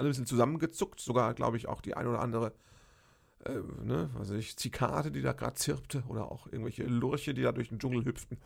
alle 0.02 0.10
ein 0.10 0.12
bisschen 0.12 0.26
zusammengezuckt, 0.26 1.00
sogar, 1.00 1.34
glaube 1.36 1.58
ich, 1.58 1.68
auch 1.68 1.82
die 1.82 1.96
ein 1.96 2.08
oder 2.08 2.22
andere, 2.22 2.54
äh, 3.46 3.60
ne, 3.84 4.10
weiß 4.16 4.32
ich, 4.32 4.58
Zikade, 4.58 5.12
die 5.12 5.22
da 5.22 5.34
gerade 5.34 5.54
zirpte, 5.54 6.04
oder 6.08 6.32
auch 6.32 6.48
irgendwelche 6.48 6.84
Lurche, 6.84 7.36
die 7.36 7.44
da 7.44 7.52
durch 7.52 7.70
den 7.70 7.80
Dschungel 7.80 8.06
hüpften. 8.06 8.38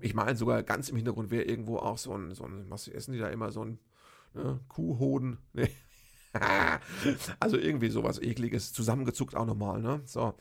Ich 0.00 0.14
meine 0.14 0.36
sogar 0.36 0.62
ganz 0.62 0.88
im 0.90 0.96
Hintergrund 0.96 1.30
wäre 1.30 1.44
irgendwo 1.44 1.78
auch 1.78 1.96
so 1.96 2.14
ein, 2.14 2.34
so 2.34 2.44
ein, 2.44 2.68
was 2.68 2.86
essen 2.86 3.12
die 3.12 3.18
da 3.18 3.28
immer, 3.28 3.50
so 3.50 3.64
ein 3.64 3.78
ne, 4.34 4.60
Kuhhoden, 4.68 5.38
nee, 5.52 5.70
also 7.40 7.56
irgendwie 7.56 7.88
sowas 7.88 8.20
ekliges, 8.20 8.72
zusammengezuckt 8.72 9.34
auch 9.34 9.46
nochmal, 9.46 9.80
ne? 9.80 10.00
So. 10.04 10.34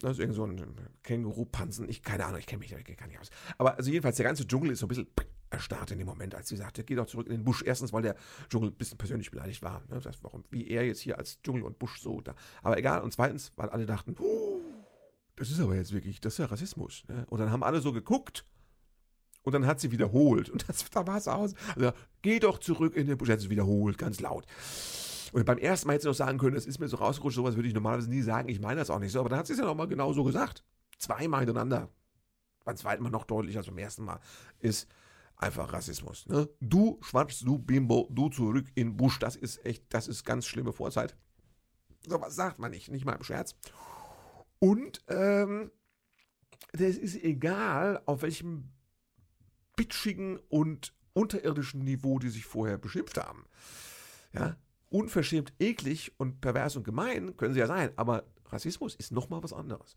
Das 0.00 0.12
ist 0.12 0.18
irgend 0.18 0.34
so 0.34 0.44
ein 0.44 0.62
Känguru-Pansen. 1.02 1.88
Ich, 1.88 2.02
keine 2.02 2.26
Ahnung, 2.26 2.38
ich 2.38 2.46
kenne 2.46 2.60
mich 2.60 2.70
da 2.70 2.76
gar 2.78 3.06
nicht 3.06 3.18
aus. 3.18 3.30
Aber 3.56 3.76
also 3.76 3.90
jedenfalls, 3.90 4.16
der 4.16 4.26
ganze 4.26 4.46
Dschungel 4.46 4.72
ist 4.72 4.80
so 4.80 4.86
ein 4.86 4.88
bisschen 4.88 5.08
erstarrt 5.54 5.90
in 5.90 5.98
dem 5.98 6.06
Moment, 6.06 6.34
als 6.34 6.48
sie 6.48 6.56
sagte, 6.56 6.84
geh 6.84 6.94
doch 6.94 7.06
zurück 7.06 7.26
in 7.26 7.32
den 7.32 7.44
Busch. 7.44 7.62
Erstens, 7.64 7.92
weil 7.92 8.02
der 8.02 8.16
Dschungel 8.48 8.70
ein 8.70 8.74
bisschen 8.74 8.98
persönlich 8.98 9.30
beleidigt 9.30 9.62
war. 9.62 9.82
Ne? 9.88 10.00
Das, 10.00 10.22
warum, 10.22 10.44
wie 10.50 10.68
er 10.68 10.86
jetzt 10.86 11.00
hier 11.00 11.18
als 11.18 11.40
Dschungel 11.42 11.62
und 11.62 11.78
Busch 11.78 12.00
so 12.00 12.20
da. 12.20 12.34
Aber 12.62 12.78
egal. 12.78 13.02
Und 13.02 13.12
zweitens, 13.12 13.52
weil 13.56 13.68
alle 13.70 13.86
dachten, 13.86 14.16
das 15.36 15.50
ist 15.50 15.60
aber 15.60 15.74
jetzt 15.74 15.92
wirklich, 15.92 16.20
das 16.20 16.34
ist 16.34 16.38
ja 16.38 16.46
Rassismus. 16.46 17.04
Ne? 17.08 17.26
Und 17.28 17.40
dann 17.40 17.50
haben 17.50 17.62
alle 17.62 17.80
so 17.80 17.92
geguckt 17.92 18.44
und 19.42 19.52
dann 19.52 19.66
hat 19.66 19.80
sie 19.80 19.92
wiederholt. 19.92 20.50
Und 20.50 20.68
das, 20.68 20.88
da 20.90 21.06
war 21.06 21.18
es 21.18 21.28
aus. 21.28 21.54
Also, 21.76 21.92
geh 22.22 22.38
doch 22.40 22.58
zurück 22.58 22.96
in 22.96 23.06
den 23.06 23.16
Busch. 23.18 23.28
Hat 23.28 23.40
sie 23.40 23.50
wiederholt, 23.50 23.98
ganz 23.98 24.20
laut. 24.20 24.46
Und 25.32 25.44
beim 25.44 25.58
ersten 25.58 25.86
Mal 25.86 25.94
hätte 25.94 26.02
sie 26.02 26.08
noch 26.08 26.14
sagen 26.14 26.38
können, 26.38 26.54
das 26.54 26.66
ist 26.66 26.78
mir 26.78 26.88
so 26.88 26.96
rausgerutscht, 26.96 27.36
sowas 27.36 27.56
würde 27.56 27.68
ich 27.68 27.74
normalerweise 27.74 28.08
nie 28.08 28.22
sagen. 28.22 28.48
Ich 28.48 28.60
meine 28.60 28.80
das 28.80 28.90
auch 28.90 29.00
nicht 29.00 29.12
so. 29.12 29.20
Aber 29.20 29.28
dann 29.28 29.38
hat 29.38 29.46
sie 29.46 29.52
es 29.52 29.58
ja 29.58 29.64
nochmal 29.64 29.88
genau 29.88 30.12
so 30.12 30.24
gesagt. 30.24 30.64
Zweimal 30.98 31.40
hintereinander. 31.40 31.88
Beim 32.64 32.76
zweiten 32.76 33.02
Mal 33.02 33.10
noch 33.10 33.24
deutlicher 33.24 33.58
als 33.58 33.66
beim 33.66 33.78
ersten 33.78 34.04
Mal. 34.04 34.20
Ist 34.60 34.88
einfach 35.44 35.72
Rassismus. 35.72 36.26
Ne? 36.26 36.48
Du 36.60 36.98
Schwarz, 37.02 37.40
du 37.40 37.58
Bimbo, 37.58 38.08
du 38.10 38.28
zurück 38.28 38.66
in 38.74 38.96
Busch. 38.96 39.18
Das 39.18 39.36
ist 39.36 39.64
echt, 39.64 39.84
das 39.90 40.08
ist 40.08 40.24
ganz 40.24 40.46
schlimme 40.46 40.72
Vorzeit. 40.72 41.16
So 42.06 42.20
was 42.20 42.34
sagt 42.34 42.58
man 42.58 42.70
nicht, 42.70 42.90
nicht 42.90 43.04
mal 43.04 43.14
im 43.14 43.22
Scherz. 43.22 43.54
Und 44.58 45.02
ähm, 45.08 45.70
das 46.72 46.96
ist 46.96 47.22
egal, 47.22 48.02
auf 48.06 48.22
welchem 48.22 48.70
bitschigen 49.76 50.38
und 50.48 50.94
unterirdischen 51.12 51.84
Niveau, 51.84 52.18
die 52.18 52.30
sich 52.30 52.44
vorher 52.44 52.78
beschimpft 52.78 53.18
haben. 53.18 53.44
Ja, 54.32 54.56
unverschämt, 54.88 55.52
eklig 55.58 56.12
und 56.18 56.40
pervers 56.40 56.76
und 56.76 56.84
gemein 56.84 57.36
können 57.36 57.54
sie 57.54 57.60
ja 57.60 57.66
sein, 57.66 57.90
aber 57.96 58.24
Rassismus 58.46 58.94
ist 58.94 59.12
nochmal 59.12 59.42
was 59.42 59.52
anderes. 59.52 59.96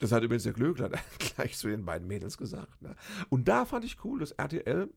Das 0.00 0.12
hat 0.12 0.22
übrigens 0.22 0.44
der 0.44 0.52
Glöckler 0.52 0.90
gleich 1.18 1.56
zu 1.56 1.68
den 1.68 1.84
beiden 1.84 2.08
Mädels 2.08 2.36
gesagt. 2.36 2.82
Ne? 2.82 2.96
Und 3.28 3.48
da 3.48 3.64
fand 3.64 3.84
ich 3.84 4.04
cool, 4.04 4.18
dass 4.18 4.32
RTL 4.32 4.92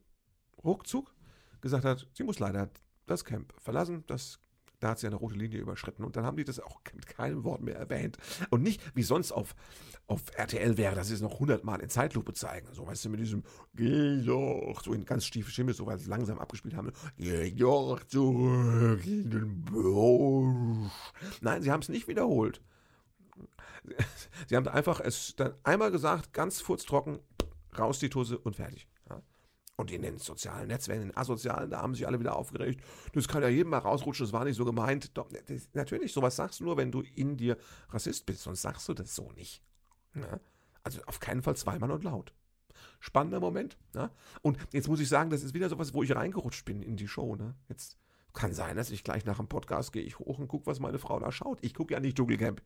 ruckzuck 0.64 1.14
gesagt 1.60 1.84
hat, 1.84 2.08
sie 2.12 2.24
muss 2.24 2.38
leider 2.38 2.70
das 3.06 3.24
Camp 3.24 3.54
verlassen, 3.58 4.04
das 4.06 4.40
da 4.84 4.90
hat 4.90 4.98
sie 4.98 5.06
eine 5.06 5.16
rote 5.16 5.34
Linie 5.34 5.60
überschritten. 5.60 6.04
Und 6.04 6.14
dann 6.14 6.26
haben 6.26 6.36
die 6.36 6.44
das 6.44 6.60
auch 6.60 6.78
mit 6.94 7.06
keinem 7.06 7.42
Wort 7.42 7.62
mehr 7.62 7.76
erwähnt. 7.76 8.18
Und 8.50 8.62
nicht 8.62 8.82
wie 8.94 9.02
sonst 9.02 9.32
auf, 9.32 9.54
auf 10.06 10.22
RTL 10.36 10.76
wäre, 10.76 10.94
dass 10.94 11.08
sie 11.08 11.14
es 11.14 11.22
noch 11.22 11.40
hundertmal 11.40 11.80
in 11.80 11.88
Zeitlupe 11.88 12.34
zeigen. 12.34 12.68
So, 12.72 12.86
weißt 12.86 13.06
du, 13.06 13.08
mit 13.08 13.20
diesem 13.20 13.44
Geh 13.74 14.22
doch, 14.22 14.82
so 14.84 14.92
in 14.92 15.06
ganz 15.06 15.24
stiefe 15.24 15.50
Stimme, 15.50 15.72
so 15.72 15.86
weil 15.86 15.98
sie 15.98 16.10
langsam 16.10 16.38
abgespielt 16.38 16.76
haben. 16.76 16.92
Geh 17.16 17.50
doch 17.52 18.04
zurück 18.04 19.06
in 19.06 19.30
den 19.30 19.62
Busch. 19.62 20.90
Nein, 21.40 21.62
sie 21.62 21.72
haben 21.72 21.80
es 21.80 21.88
nicht 21.88 22.06
wiederholt. 22.06 22.60
Sie 24.48 24.56
haben 24.56 24.66
einfach 24.68 25.00
es 25.00 25.36
dann 25.36 25.54
einmal 25.62 25.90
gesagt, 25.90 26.32
ganz 26.32 26.60
furztrocken, 26.60 27.18
raus 27.78 27.98
die 27.98 28.08
Tusse 28.08 28.38
und 28.38 28.56
fertig. 28.56 28.86
Und 29.76 29.90
in 29.90 30.02
den 30.02 30.18
sozialen 30.18 30.68
Netzwerken, 30.68 31.02
in 31.02 31.08
den 31.08 31.16
asozialen, 31.16 31.70
da 31.70 31.82
haben 31.82 31.94
sich 31.94 32.06
alle 32.06 32.20
wieder 32.20 32.36
aufgeregt. 32.36 32.80
Das 33.12 33.26
kann 33.26 33.42
ja 33.42 33.48
jedem 33.48 33.70
mal 33.70 33.78
rausrutschen, 33.78 34.24
das 34.24 34.32
war 34.32 34.44
nicht 34.44 34.56
so 34.56 34.64
gemeint. 34.64 35.16
Doch, 35.16 35.28
das, 35.46 35.68
natürlich, 35.72 36.12
sowas 36.12 36.36
sagst 36.36 36.60
du 36.60 36.64
nur, 36.64 36.76
wenn 36.76 36.92
du 36.92 37.00
in 37.00 37.36
dir 37.36 37.58
Rassist 37.88 38.24
bist, 38.24 38.42
sonst 38.42 38.62
sagst 38.62 38.88
du 38.88 38.94
das 38.94 39.14
so 39.14 39.32
nicht. 39.32 39.62
Ja? 40.14 40.38
Also 40.84 41.00
auf 41.06 41.18
keinen 41.18 41.42
Fall 41.42 41.56
zweimal 41.56 41.90
und 41.90 42.04
laut. 42.04 42.32
Spannender 43.00 43.40
Moment. 43.40 43.76
Ja? 43.96 44.12
Und 44.42 44.58
jetzt 44.72 44.86
muss 44.86 45.00
ich 45.00 45.08
sagen, 45.08 45.30
das 45.30 45.42
ist 45.42 45.54
wieder 45.54 45.68
sowas, 45.68 45.92
wo 45.92 46.04
ich 46.04 46.14
reingerutscht 46.14 46.64
bin 46.64 46.80
in 46.80 46.96
die 46.96 47.08
Show. 47.08 47.34
Ne? 47.34 47.56
Jetzt 47.68 47.98
kann 48.32 48.54
sein, 48.54 48.76
dass 48.76 48.90
ich 48.90 49.02
gleich 49.02 49.24
nach 49.24 49.38
dem 49.38 49.48
Podcast 49.48 49.92
gehe, 49.92 50.02
ich 50.02 50.20
hoch 50.20 50.38
und 50.38 50.46
gucke, 50.46 50.66
was 50.66 50.78
meine 50.78 51.00
Frau 51.00 51.18
da 51.18 51.32
schaut. 51.32 51.58
Ich 51.62 51.74
gucke 51.74 51.94
ja 51.94 52.00
nicht 52.00 52.16
Dschungelcamp. 52.16 52.62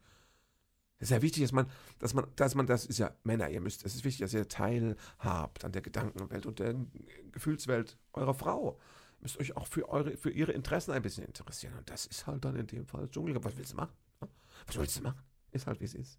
Es 0.99 1.11
ist 1.11 1.11
ja 1.11 1.23
wichtig, 1.23 1.43
dass 1.43 1.53
man, 1.53 1.71
dass 2.01 2.15
man, 2.15 2.27
dass 2.35 2.55
man, 2.55 2.67
das 2.67 2.85
ist 2.85 2.99
ja 2.99 3.15
Männer, 3.23 3.49
ihr 3.49 3.61
müsst, 3.61 3.85
es 3.85 3.95
ist 3.95 4.05
wichtig, 4.05 4.23
dass 4.23 4.35
ihr 4.35 4.49
teilhabt 4.49 5.65
an 5.65 5.73
der 5.73 5.83
Gedankenwelt 5.83 6.45
und 6.45 6.59
der 6.59 6.75
Gefühlswelt 7.31 7.97
eurer 8.13 8.35
Frau. 8.35 8.79
Ihr 9.19 9.23
müsst 9.23 9.39
euch 9.39 9.57
auch 9.57 9.67
für 9.67 9.89
eure, 9.89 10.17
für 10.17 10.31
ihre 10.31 10.53
Interessen 10.53 10.93
ein 10.93 11.03
bisschen 11.03 11.25
interessieren. 11.25 11.75
Und 11.79 11.89
das 11.89 12.07
ist 12.07 12.27
halt 12.27 12.45
dann 12.45 12.57
in 12.57 12.67
dem 12.67 12.87
Fall 12.87 13.09
Dschungel. 13.09 13.43
Was 13.45 13.57
willst 13.57 13.73
du 13.73 13.77
machen? 13.77 13.93
Was 14.67 14.77
willst 14.77 14.99
du 14.99 15.03
machen? 15.03 15.23
Ist 15.53 15.67
halt, 15.67 15.81
wie 15.81 15.85
es 15.85 15.95
ist. 15.95 16.19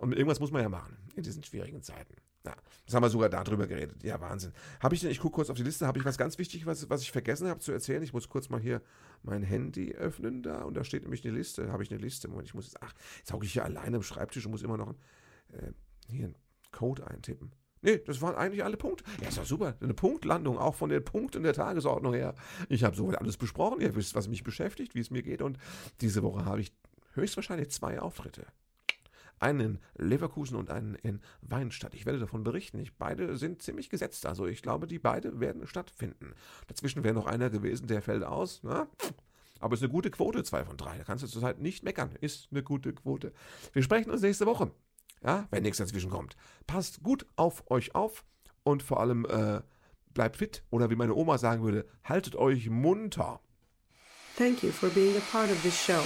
Und 0.00 0.14
irgendwas 0.14 0.40
muss 0.40 0.50
man 0.50 0.62
ja 0.62 0.68
machen 0.70 0.96
in 1.14 1.22
diesen 1.22 1.42
schwierigen 1.42 1.82
Zeiten. 1.82 2.14
Ja, 2.46 2.56
das 2.86 2.94
haben 2.94 3.02
wir 3.02 3.10
sogar 3.10 3.28
darüber 3.28 3.66
geredet. 3.66 4.02
Ja, 4.02 4.18
Wahnsinn. 4.18 4.52
Habe 4.80 4.94
ich 4.94 5.02
denn, 5.02 5.10
ich 5.10 5.20
gucke 5.20 5.34
kurz 5.34 5.50
auf 5.50 5.58
die 5.58 5.62
Liste, 5.62 5.86
habe 5.86 5.98
ich 5.98 6.06
was 6.06 6.16
ganz 6.16 6.38
Wichtiges, 6.38 6.66
was, 6.66 6.88
was 6.88 7.02
ich 7.02 7.12
vergessen 7.12 7.48
habe 7.48 7.60
zu 7.60 7.70
erzählen? 7.70 8.02
Ich 8.02 8.14
muss 8.14 8.30
kurz 8.30 8.48
mal 8.48 8.60
hier 8.60 8.80
mein 9.22 9.42
Handy 9.42 9.92
öffnen 9.92 10.42
da 10.42 10.62
und 10.62 10.72
da 10.72 10.84
steht 10.84 11.02
nämlich 11.02 11.22
eine 11.26 11.36
Liste. 11.36 11.70
Habe 11.70 11.82
ich 11.82 11.90
eine 11.90 12.00
Liste? 12.00 12.28
Moment, 12.28 12.48
ich 12.48 12.54
muss 12.54 12.64
jetzt, 12.64 12.82
ach, 12.82 12.94
jetzt 13.18 13.30
hocke 13.30 13.44
ich 13.44 13.52
hier 13.52 13.64
alleine 13.64 13.98
am 13.98 14.02
Schreibtisch 14.02 14.46
und 14.46 14.52
muss 14.52 14.62
immer 14.62 14.78
noch 14.78 14.94
äh, 15.52 15.72
hier 16.08 16.24
einen 16.24 16.36
Code 16.72 17.06
eintippen. 17.06 17.52
Nee, 17.82 17.98
das 17.98 18.22
waren 18.22 18.36
eigentlich 18.36 18.64
alle 18.64 18.78
Punkte. 18.78 19.04
Ja, 19.20 19.28
ist 19.28 19.36
doch 19.36 19.44
super. 19.44 19.76
Eine 19.82 19.92
Punktlandung, 19.92 20.56
auch 20.56 20.76
von 20.76 20.88
den 20.88 21.04
Punkten 21.04 21.42
der 21.42 21.52
Tagesordnung 21.52 22.14
her. 22.14 22.34
Ich 22.70 22.84
habe 22.84 22.96
soweit 22.96 23.18
alles 23.18 23.36
besprochen. 23.36 23.82
Ihr 23.82 23.94
wisst, 23.94 24.14
was 24.14 24.28
mich 24.28 24.44
beschäftigt, 24.44 24.94
wie 24.94 25.00
es 25.00 25.10
mir 25.10 25.22
geht. 25.22 25.42
Und 25.42 25.58
diese 26.00 26.22
Woche 26.22 26.46
habe 26.46 26.62
ich 26.62 26.72
höchstwahrscheinlich 27.12 27.70
zwei 27.70 28.00
Auftritte. 28.00 28.46
Einen 29.40 29.60
in 29.60 29.78
Leverkusen 29.96 30.56
und 30.56 30.70
einen 30.70 30.94
in 30.94 31.20
Weinstadt. 31.40 31.94
Ich 31.94 32.06
werde 32.06 32.18
davon 32.18 32.44
berichten. 32.44 32.78
Ich, 32.78 32.94
beide 32.96 33.36
sind 33.36 33.62
ziemlich 33.62 33.88
gesetzt. 33.88 34.26
Also 34.26 34.46
ich 34.46 34.62
glaube, 34.62 34.86
die 34.86 34.98
beide 34.98 35.40
werden 35.40 35.66
stattfinden. 35.66 36.34
Dazwischen 36.68 37.02
wäre 37.02 37.14
noch 37.14 37.26
einer 37.26 37.50
gewesen, 37.50 37.86
der 37.86 38.02
fällt 38.02 38.22
aus. 38.22 38.60
Na? 38.62 38.86
Aber 39.58 39.74
es 39.74 39.80
ist 39.80 39.84
eine 39.84 39.92
gute 39.92 40.10
Quote, 40.10 40.44
zwei 40.44 40.64
von 40.64 40.76
drei. 40.76 40.96
Da 40.98 41.04
kannst 41.04 41.24
du 41.24 41.28
zurzeit 41.28 41.58
nicht 41.58 41.82
meckern. 41.82 42.16
Ist 42.20 42.48
eine 42.50 42.62
gute 42.62 42.92
Quote. 42.92 43.32
Wir 43.72 43.82
sprechen 43.82 44.10
uns 44.10 44.22
nächste 44.22 44.46
Woche. 44.46 44.70
Ja, 45.22 45.48
wenn 45.50 45.62
nichts 45.62 45.78
dazwischen 45.78 46.10
kommt. 46.10 46.36
Passt 46.66 47.02
gut 47.02 47.26
auf 47.36 47.70
euch 47.70 47.94
auf 47.94 48.24
und 48.62 48.82
vor 48.82 49.00
allem 49.00 49.26
äh, 49.26 49.60
bleibt 50.14 50.36
fit 50.36 50.64
oder 50.70 50.90
wie 50.90 50.96
meine 50.96 51.14
Oma 51.14 51.38
sagen 51.38 51.62
würde, 51.62 51.86
haltet 52.04 52.36
euch 52.36 52.68
munter. 52.70 53.40
Thank 54.36 54.62
you 54.62 54.70
for 54.70 54.88
being 54.90 55.16
a 55.16 55.22
part 55.30 55.50
of 55.50 55.62
this 55.62 55.74
show. 55.74 56.02